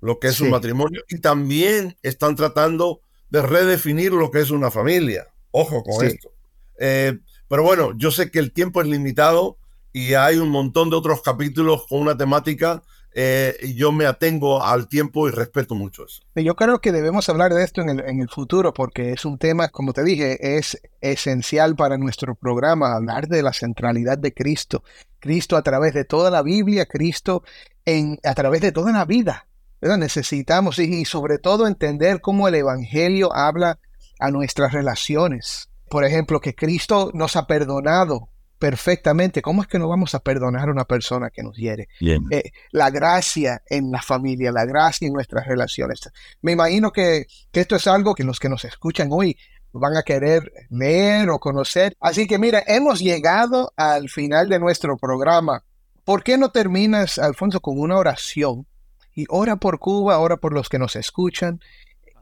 lo 0.00 0.18
que 0.18 0.28
es 0.28 0.36
Sí. 0.36 0.44
un 0.44 0.50
matrimonio 0.50 1.02
y 1.08 1.18
también 1.18 1.96
están 2.02 2.36
tratando 2.36 3.02
de 3.30 3.42
redefinir 3.42 4.12
lo 4.12 4.30
que 4.30 4.40
es 4.40 4.50
una 4.50 4.70
familia. 4.70 5.26
Ojo 5.50 5.82
con 5.82 6.00
Sí. 6.00 6.14
esto. 6.14 6.32
Eh, 6.78 7.18
pero 7.48 7.62
bueno, 7.64 7.92
yo 7.96 8.10
sé 8.10 8.30
que 8.30 8.38
el 8.38 8.52
tiempo 8.52 8.80
es 8.80 8.88
limitado 8.88 9.58
y 9.92 10.14
hay 10.14 10.38
un 10.38 10.48
montón 10.50 10.88
de 10.88 10.96
otros 10.96 11.20
capítulos 11.20 11.84
con 11.88 12.00
una 12.00 12.16
temática 12.16 12.82
eh, 13.12 13.56
yo 13.76 13.92
me 13.92 14.06
atengo 14.06 14.62
al 14.62 14.88
tiempo 14.88 15.28
y 15.28 15.32
respeto 15.32 15.74
mucho 15.74 16.04
eso. 16.04 16.22
Yo 16.34 16.54
creo 16.54 16.80
que 16.80 16.92
debemos 16.92 17.28
hablar 17.28 17.52
de 17.52 17.64
esto 17.64 17.80
en 17.80 17.90
el, 17.90 18.00
en 18.00 18.20
el 18.20 18.28
futuro 18.28 18.72
porque 18.72 19.12
es 19.12 19.24
un 19.24 19.38
tema, 19.38 19.68
como 19.68 19.92
te 19.92 20.04
dije, 20.04 20.56
es 20.58 20.80
esencial 21.00 21.76
para 21.76 21.98
nuestro 21.98 22.34
programa, 22.34 22.94
hablar 22.94 23.28
de 23.28 23.42
la 23.42 23.52
centralidad 23.52 24.18
de 24.18 24.32
Cristo. 24.32 24.84
Cristo 25.18 25.56
a 25.56 25.62
través 25.62 25.92
de 25.94 26.04
toda 26.04 26.30
la 26.30 26.42
Biblia, 26.42 26.86
Cristo 26.86 27.42
en, 27.84 28.18
a 28.24 28.34
través 28.34 28.60
de 28.60 28.72
toda 28.72 28.92
la 28.92 29.04
vida. 29.04 29.46
¿verdad? 29.80 29.98
Necesitamos 29.98 30.78
y, 30.78 31.00
y 31.00 31.04
sobre 31.04 31.38
todo 31.38 31.66
entender 31.66 32.20
cómo 32.20 32.48
el 32.48 32.54
Evangelio 32.54 33.34
habla 33.34 33.78
a 34.18 34.30
nuestras 34.30 34.72
relaciones. 34.72 35.68
Por 35.88 36.04
ejemplo, 36.04 36.40
que 36.40 36.54
Cristo 36.54 37.10
nos 37.14 37.34
ha 37.36 37.46
perdonado 37.46 38.28
perfectamente. 38.60 39.42
¿Cómo 39.42 39.62
es 39.62 39.68
que 39.68 39.78
no 39.78 39.88
vamos 39.88 40.14
a 40.14 40.20
perdonar 40.20 40.68
a 40.68 40.72
una 40.72 40.84
persona 40.84 41.30
que 41.30 41.42
nos 41.42 41.56
hiere? 41.56 41.88
Bien. 41.98 42.26
eh, 42.30 42.52
la 42.70 42.90
gracia 42.90 43.62
en 43.66 43.90
la 43.90 44.02
familia, 44.02 44.52
la 44.52 44.66
gracia 44.66 45.06
en 45.08 45.14
nuestras 45.14 45.46
relaciones. 45.46 46.00
Me 46.42 46.52
imagino 46.52 46.92
que, 46.92 47.26
que 47.50 47.60
esto 47.60 47.74
es 47.74 47.86
algo 47.88 48.14
que 48.14 48.22
los 48.22 48.38
que 48.38 48.50
nos 48.50 48.64
escuchan 48.64 49.08
hoy 49.10 49.36
van 49.72 49.96
a 49.96 50.02
querer 50.02 50.52
leer 50.68 51.30
o 51.30 51.38
conocer. 51.38 51.96
Así 52.00 52.26
que 52.26 52.38
mira, 52.38 52.62
hemos 52.66 53.00
llegado 53.00 53.72
al 53.76 54.10
final 54.10 54.48
de 54.48 54.58
nuestro 54.58 54.96
programa. 54.98 55.64
¿Por 56.04 56.22
qué 56.22 56.36
no 56.36 56.50
terminas, 56.50 57.18
Alfonso, 57.18 57.60
con 57.60 57.80
una 57.80 57.96
oración? 57.96 58.66
Y 59.14 59.24
ora 59.30 59.56
por 59.56 59.78
Cuba, 59.78 60.18
ora 60.18 60.36
por 60.36 60.52
los 60.52 60.68
que 60.68 60.78
nos 60.78 60.96
escuchan 60.96 61.60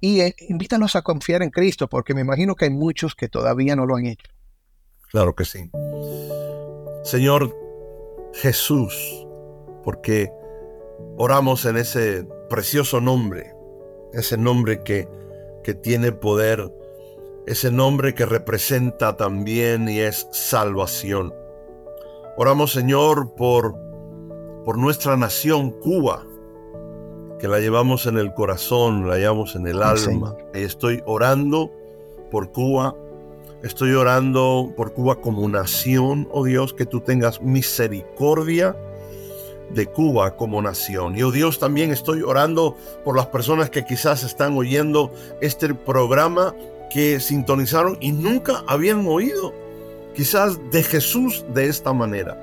y 0.01 0.21
eh, 0.21 0.37
invítanos 0.49 0.95
a 0.95 1.03
confiar 1.03 1.43
en 1.43 1.51
Cristo, 1.51 1.89
porque 1.89 2.15
me 2.15 2.21
imagino 2.21 2.55
que 2.55 2.67
hay 2.67 2.71
muchos 2.71 3.17
que 3.17 3.29
todavía 3.29 3.75
no 3.75 3.87
lo 3.87 3.97
han 3.97 4.07
hecho. 4.07 4.31
Claro 5.11 5.35
que 5.35 5.45
sí. 5.45 5.71
Señor 7.03 7.57
Jesús, 8.35 9.27
porque 9.83 10.31
oramos 11.17 11.65
en 11.65 11.77
ese 11.77 12.27
precioso 12.49 13.01
nombre, 13.01 13.55
ese 14.13 14.37
nombre 14.37 14.83
que, 14.83 15.09
que 15.63 15.75
tiene 15.75 16.13
poder, 16.13 16.73
ese 17.47 17.71
nombre 17.71 18.15
que 18.15 18.27
representa 18.27 19.17
también 19.17 19.89
y 19.89 20.01
es 20.01 20.29
salvación. 20.33 21.35
Oramos, 22.37 22.73
Señor, 22.73 23.35
por, 23.35 23.75
por 24.65 24.79
nuestra 24.79 25.17
nación, 25.17 25.71
Cuba, 25.71 26.25
que 27.39 27.49
la 27.49 27.59
llevamos 27.61 28.07
en 28.07 28.19
el 28.19 28.35
corazón, 28.35 29.09
la 29.09 29.17
llevamos 29.17 29.57
en 29.57 29.67
el 29.67 29.81
Sí, 29.97 30.11
alma. 30.11 30.37
Y 30.55 30.63
estoy 30.63 31.03
orando 31.07 31.73
por 32.31 32.53
Cuba. 32.53 32.95
Estoy 33.63 33.93
orando 33.93 34.73
por 34.77 34.93
Cuba 34.93 35.17
como 35.17 35.49
nación, 35.49 36.29
oh 36.31 36.45
Dios, 36.45 36.73
que 36.73 36.87
tú 36.87 37.01
tengas 37.01 37.43
misericordia 37.43 38.77
de 39.71 39.87
Cuba 39.87 40.37
como 40.37 40.63
nación. 40.63 41.19
Y 41.19 41.25
oh 41.25 41.33
Dios, 41.33 41.59
también 41.59 41.91
estoy 41.91 42.23
orando 42.23 42.77
por 43.05 43.17
las 43.17 43.27
personas 43.27 43.69
que 43.69 43.85
quizás 43.85 44.23
están 44.23 44.57
oyendo 44.57 45.13
este 45.41 45.75
programa, 45.75 46.55
que 46.89 47.19
sintonizaron 47.19 47.99
y 48.01 48.13
nunca 48.13 48.63
habían 48.69 49.05
oído 49.09 49.53
quizás 50.15 50.59
de 50.71 50.85
Jesús 50.85 51.45
de 51.53 51.67
esta 51.67 51.93
manera. 51.93 52.41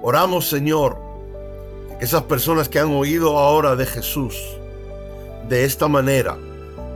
Oramos, 0.00 0.48
Señor, 0.48 0.96
que 1.98 2.04
esas 2.04 2.22
personas 2.22 2.68
que 2.68 2.78
han 2.78 2.92
oído 2.92 3.36
ahora 3.36 3.74
de 3.74 3.84
Jesús 3.84 4.56
de 5.48 5.64
esta 5.64 5.88
manera 5.88 6.38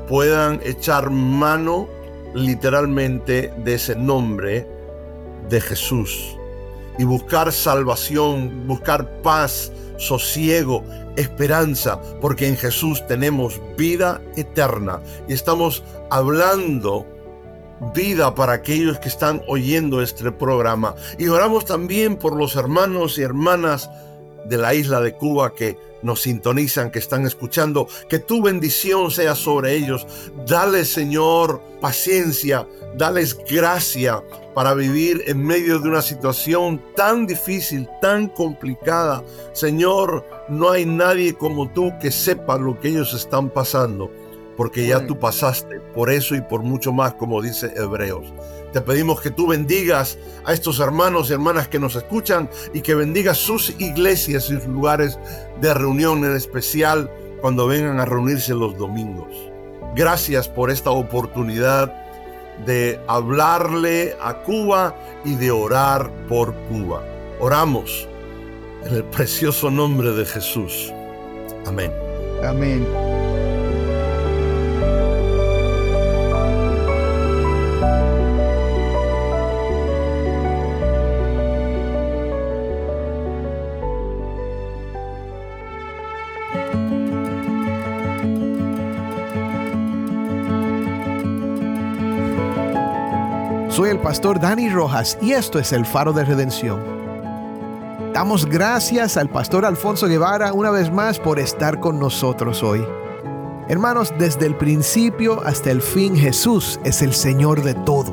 puedan 0.09 0.61
echar 0.62 1.11
mano 1.11 1.95
literalmente 2.37 3.53
de 3.64 3.75
ese 3.75 3.96
nombre 3.96 4.68
de 5.49 5.61
Jesús 5.61 6.37
y 6.99 7.05
buscar 7.05 7.53
salvación, 7.53 8.66
buscar 8.66 9.22
paz, 9.22 9.72
sosiego, 9.96 10.85
esperanza, 11.16 12.01
porque 12.20 12.46
en 12.46 12.57
Jesús 12.57 13.07
tenemos 13.07 13.61
vida 13.77 14.20
eterna 14.37 15.01
y 15.29 15.33
estamos 15.33 15.83
hablando 16.11 17.07
vida 17.94 18.35
para 18.35 18.55
aquellos 18.55 18.99
que 18.99 19.09
están 19.09 19.42
oyendo 19.49 20.01
este 20.03 20.33
programa. 20.33 20.94
Y 21.18 21.29
oramos 21.29 21.64
también 21.64 22.16
por 22.16 22.37
los 22.37 22.57
hermanos 22.57 23.18
y 23.18 23.22
hermanas 23.22 23.90
de 24.48 24.56
la 24.56 24.74
isla 24.74 25.00
de 25.00 25.14
Cuba 25.14 25.54
que 25.54 25.76
nos 26.02 26.22
sintonizan, 26.22 26.90
que 26.90 26.98
están 26.98 27.26
escuchando, 27.26 27.88
que 28.09 28.18
tu 28.18 28.42
bendición 28.42 29.11
sea 29.11 29.35
sobre 29.35 29.74
ellos. 29.74 30.06
Dale, 30.46 30.85
Señor, 30.85 31.61
paciencia, 31.80 32.66
dales 32.96 33.37
gracia 33.50 34.22
para 34.54 34.74
vivir 34.74 35.22
en 35.26 35.44
medio 35.44 35.78
de 35.78 35.88
una 35.88 36.02
situación 36.02 36.80
tan 36.94 37.26
difícil, 37.26 37.88
tan 38.00 38.28
complicada. 38.28 39.22
Señor, 39.52 40.24
no 40.48 40.70
hay 40.70 40.87
nadie 40.87 41.35
como 41.35 41.68
tú 41.70 41.92
que 42.00 42.11
sepa 42.11 42.56
lo 42.56 42.78
que 42.80 42.88
ellos 42.88 43.12
están 43.12 43.50
pasando, 43.50 44.11
porque 44.56 44.87
ya 44.87 45.06
tú 45.06 45.18
pasaste 45.18 45.80
por 45.94 46.11
eso 46.11 46.35
y 46.35 46.40
por 46.40 46.62
mucho 46.62 46.92
más, 46.92 47.14
como 47.14 47.42
dice 47.42 47.72
Hebreos. 47.76 48.32
Te 48.72 48.81
pedimos 48.81 49.20
que 49.20 49.31
tú 49.31 49.46
bendigas 49.46 50.18
a 50.44 50.52
estos 50.52 50.81
hermanos 50.81 51.31
y 51.31 51.33
hermanas 51.33 51.68
que 51.68 51.79
nos 51.79 51.96
escuchan 51.96 52.50
y 52.74 52.83
que 52.83 52.94
bendigas 52.94 53.38
sus 53.38 53.74
iglesias 53.79 54.50
y 54.50 54.57
sus 54.57 54.66
lugares 54.66 55.18
de 55.61 55.72
reunión 55.72 56.24
en 56.24 56.37
especial 56.37 57.11
cuando 57.40 57.66
vengan 57.66 58.00
a 58.00 58.05
reunirse 58.05 58.55
los 58.55 58.76
domingos. 58.76 59.33
Gracias 59.94 60.48
por 60.48 60.70
esta 60.70 60.90
oportunidad 60.90 61.92
de 62.64 63.00
hablarle 63.07 64.16
a 64.20 64.42
Cuba 64.42 64.94
y 65.24 65.35
de 65.35 65.50
orar 65.50 66.11
por 66.29 66.55
Cuba. 66.68 67.02
Oramos 67.40 68.09
en 68.85 68.94
el 68.94 69.05
precioso 69.05 69.70
nombre 69.70 70.12
de 70.12 70.24
Jesús. 70.24 70.92
Amén. 71.66 71.92
Amén. 72.44 73.15
El 93.87 94.01
pastor 94.01 94.40
Dani 94.40 94.68
Rojas 94.68 95.16
y 95.22 95.31
esto 95.31 95.61
es 95.61 95.72
el 95.72 95.87
faro 95.87 96.12
de 96.12 96.25
redención. 96.25 96.83
Damos 98.12 98.44
gracias 98.44 99.16
al 99.16 99.29
pastor 99.29 99.64
Alfonso 99.64 100.09
Guevara 100.09 100.53
una 100.53 100.70
vez 100.70 100.90
más 100.90 101.20
por 101.20 101.38
estar 101.38 101.79
con 101.79 102.01
nosotros 102.01 102.64
hoy. 102.64 102.85
Hermanos, 103.68 104.12
desde 104.18 104.46
el 104.46 104.57
principio 104.57 105.40
hasta 105.46 105.70
el 105.70 105.81
fin 105.81 106.16
Jesús 106.16 106.81
es 106.83 107.01
el 107.01 107.14
Señor 107.14 107.62
de 107.62 107.75
todo. 107.75 108.06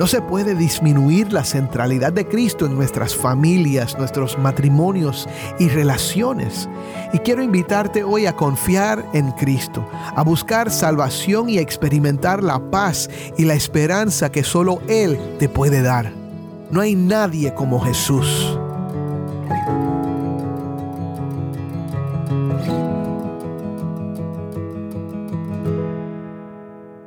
No 0.00 0.06
se 0.06 0.22
puede 0.22 0.54
disminuir 0.54 1.30
la 1.30 1.44
centralidad 1.44 2.10
de 2.10 2.26
Cristo 2.26 2.64
en 2.64 2.74
nuestras 2.74 3.14
familias, 3.14 3.98
nuestros 3.98 4.38
matrimonios 4.38 5.28
y 5.58 5.68
relaciones. 5.68 6.70
Y 7.12 7.18
quiero 7.18 7.42
invitarte 7.42 8.02
hoy 8.02 8.24
a 8.24 8.34
confiar 8.34 9.04
en 9.12 9.30
Cristo, 9.32 9.86
a 10.16 10.22
buscar 10.22 10.70
salvación 10.70 11.50
y 11.50 11.58
a 11.58 11.60
experimentar 11.60 12.42
la 12.42 12.70
paz 12.70 13.10
y 13.36 13.44
la 13.44 13.52
esperanza 13.52 14.32
que 14.32 14.42
solo 14.42 14.80
Él 14.88 15.36
te 15.38 15.50
puede 15.50 15.82
dar. 15.82 16.10
No 16.70 16.80
hay 16.80 16.94
nadie 16.94 17.52
como 17.52 17.78
Jesús. 17.78 18.58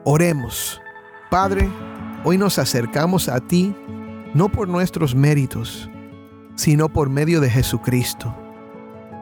Oremos. 0.04 0.80
Padre, 1.32 1.68
Hoy 2.26 2.38
nos 2.38 2.58
acercamos 2.58 3.28
a 3.28 3.42
ti 3.42 3.76
no 4.34 4.48
por 4.48 4.70
nuestros 4.70 5.14
méritos, 5.14 5.90
sino 6.56 6.88
por 6.88 7.10
medio 7.10 7.42
de 7.42 7.50
Jesucristo. 7.50 8.34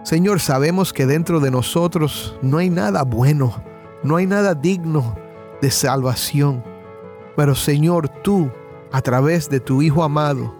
Señor, 0.03 0.39
sabemos 0.39 0.93
que 0.93 1.07
dentro 1.07 1.39
de 1.39 1.49
nosotros 1.49 2.37
no 2.43 2.59
hay 2.59 2.69
nada 2.69 3.01
bueno, 3.01 3.63
no 4.03 4.17
hay 4.17 4.27
nada 4.27 4.53
digno 4.53 5.15
de 5.63 5.71
salvación. 5.71 6.63
Pero 7.35 7.55
Señor, 7.55 8.07
tú, 8.07 8.51
a 8.91 9.01
través 9.01 9.49
de 9.49 9.59
tu 9.59 9.81
Hijo 9.81 10.03
amado, 10.03 10.55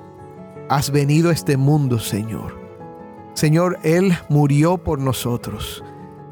has 0.68 0.90
venido 0.90 1.30
a 1.30 1.34
este 1.34 1.58
mundo, 1.58 2.00
Señor. 2.00 2.60
Señor, 3.36 3.78
Él 3.84 4.18
murió 4.30 4.80
por 4.80 4.98
nosotros. 4.98 5.84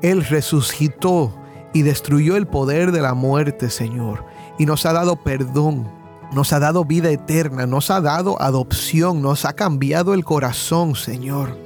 Él 0.01 0.25
resucitó 0.25 1.35
y 1.71 1.83
destruyó 1.83 2.35
el 2.35 2.47
poder 2.47 2.91
de 2.91 3.01
la 3.01 3.13
muerte, 3.13 3.69
Señor, 3.69 4.25
y 4.57 4.65
nos 4.65 4.87
ha 4.87 4.93
dado 4.93 5.15
perdón 5.17 5.98
nos 6.31 6.53
ha 6.53 6.59
dado 6.59 6.85
vida 6.85 7.09
eterna, 7.09 7.65
nos 7.65 7.89
ha 7.89 8.01
dado 8.01 8.41
adopción, 8.41 9.21
nos 9.21 9.45
ha 9.45 9.53
cambiado 9.53 10.13
el 10.13 10.23
corazón, 10.23 10.95
Señor. 10.95 11.57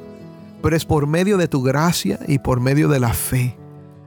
Pero 0.61 0.75
es 0.75 0.85
por 0.85 1.07
medio 1.07 1.37
de 1.37 1.47
tu 1.47 1.61
gracia 1.61 2.19
y 2.27 2.39
por 2.39 2.61
medio 2.61 2.87
de 2.87 2.99
la 2.99 3.13
fe. 3.13 3.57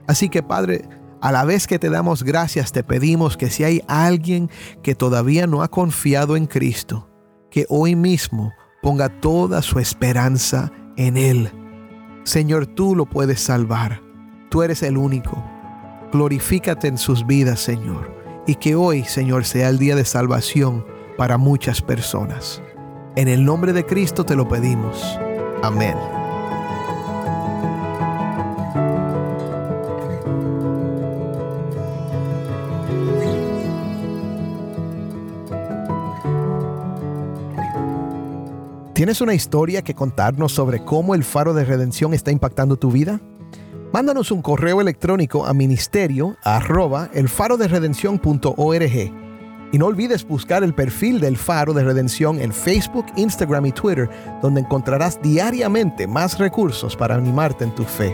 Así 0.07 0.29
que, 0.29 0.41
Padre, 0.41 0.89
a 1.21 1.31
la 1.31 1.45
vez 1.45 1.67
que 1.67 1.77
te 1.77 1.89
damos 1.89 2.23
gracias, 2.23 2.71
te 2.71 2.83
pedimos 2.83 3.37
que 3.37 3.51
si 3.51 3.63
hay 3.63 3.81
alguien 3.87 4.49
que 4.81 4.95
todavía 4.95 5.45
no 5.45 5.61
ha 5.61 5.67
confiado 5.67 6.35
en 6.35 6.47
Cristo, 6.47 7.07
que 7.51 7.65
hoy 7.69 7.95
mismo 7.95 8.51
ponga 8.81 9.09
toda 9.09 9.61
su 9.61 9.79
esperanza 9.79 10.71
en 10.95 11.17
Él. 11.17 11.51
Señor, 12.23 12.65
tú 12.65 12.95
lo 12.95 13.05
puedes 13.05 13.41
salvar. 13.41 14.01
Tú 14.49 14.63
eres 14.63 14.81
el 14.81 14.97
único. 14.97 15.43
Glorifícate 16.11 16.87
en 16.87 16.97
sus 16.97 17.27
vidas, 17.27 17.59
Señor 17.59 18.16
y 18.47 18.55
que 18.55 18.75
hoy, 18.75 19.03
Señor, 19.03 19.45
sea 19.45 19.69
el 19.69 19.77
día 19.77 19.95
de 19.95 20.05
salvación 20.05 20.85
para 21.17 21.37
muchas 21.37 21.81
personas. 21.81 22.61
En 23.15 23.27
el 23.27 23.43
nombre 23.43 23.73
de 23.73 23.85
Cristo 23.85 24.23
te 24.23 24.35
lo 24.35 24.47
pedimos. 24.47 25.19
Amén. 25.61 25.95
¿Tienes 38.93 39.21
una 39.21 39.35
historia 39.35 39.83
que 39.83 39.93
contarnos 39.93 40.53
sobre 40.53 40.83
cómo 40.83 41.13
el 41.13 41.23
faro 41.23 41.53
de 41.53 41.65
redención 41.65 42.15
está 42.15 42.31
impactando 42.31 42.77
tu 42.77 42.91
vida? 42.91 43.19
Mándanos 43.93 44.31
un 44.31 44.41
correo 44.41 44.81
electrónico 44.81 45.45
a 45.45 45.53
ministerio 45.53 46.35
arroba 46.43 47.09
el 47.13 47.29
faro 47.29 47.55
de 47.55 47.69
Y 49.71 49.77
no 49.77 49.85
olvides 49.85 50.27
buscar 50.27 50.61
el 50.63 50.73
perfil 50.73 51.21
del 51.21 51.37
Faro 51.37 51.71
de 51.73 51.85
Redención 51.85 52.41
en 52.41 52.51
Facebook, 52.51 53.05
Instagram 53.15 53.67
y 53.67 53.71
Twitter, 53.71 54.09
donde 54.41 54.59
encontrarás 54.61 55.21
diariamente 55.21 56.05
más 56.05 56.37
recursos 56.37 56.97
para 56.97 57.15
animarte 57.15 57.63
en 57.63 57.73
tu 57.75 57.85
fe. 57.85 58.13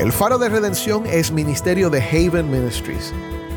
El 0.00 0.12
Faro 0.12 0.38
de 0.38 0.48
Redención 0.48 1.04
es 1.04 1.30
ministerio 1.30 1.90
de 1.90 2.00
Haven 2.00 2.50
Ministries. 2.50 3.12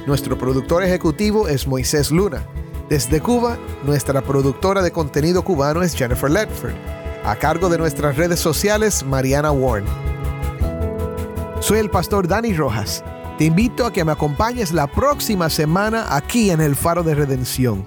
Nuestro 0.05 0.37
productor 0.37 0.83
ejecutivo 0.83 1.47
es 1.47 1.65
Moisés 1.65 2.11
Luna. 2.11 2.45
Desde 2.89 3.21
Cuba, 3.21 3.57
nuestra 3.85 4.21
productora 4.21 4.81
de 4.81 4.91
contenido 4.91 5.45
cubano 5.45 5.81
es 5.83 5.95
Jennifer 5.95 6.29
Ledford. 6.29 6.73
A 7.23 7.37
cargo 7.37 7.69
de 7.69 7.77
nuestras 7.77 8.17
redes 8.17 8.41
sociales, 8.41 9.05
Mariana 9.05 9.53
Warren. 9.53 9.85
Soy 11.61 11.79
el 11.79 11.89
pastor 11.89 12.27
Dani 12.27 12.53
Rojas. 12.53 13.05
Te 13.37 13.45
invito 13.45 13.85
a 13.85 13.93
que 13.93 14.03
me 14.03 14.11
acompañes 14.11 14.73
la 14.73 14.87
próxima 14.87 15.49
semana 15.49 16.13
aquí 16.13 16.51
en 16.51 16.59
el 16.59 16.75
Faro 16.75 17.03
de 17.03 17.15
Redención. 17.15 17.85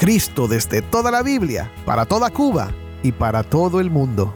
Cristo 0.00 0.48
desde 0.48 0.82
toda 0.82 1.12
la 1.12 1.22
Biblia, 1.22 1.70
para 1.86 2.04
toda 2.04 2.30
Cuba 2.30 2.72
y 3.04 3.12
para 3.12 3.44
todo 3.44 3.78
el 3.78 3.92
mundo. 3.92 4.34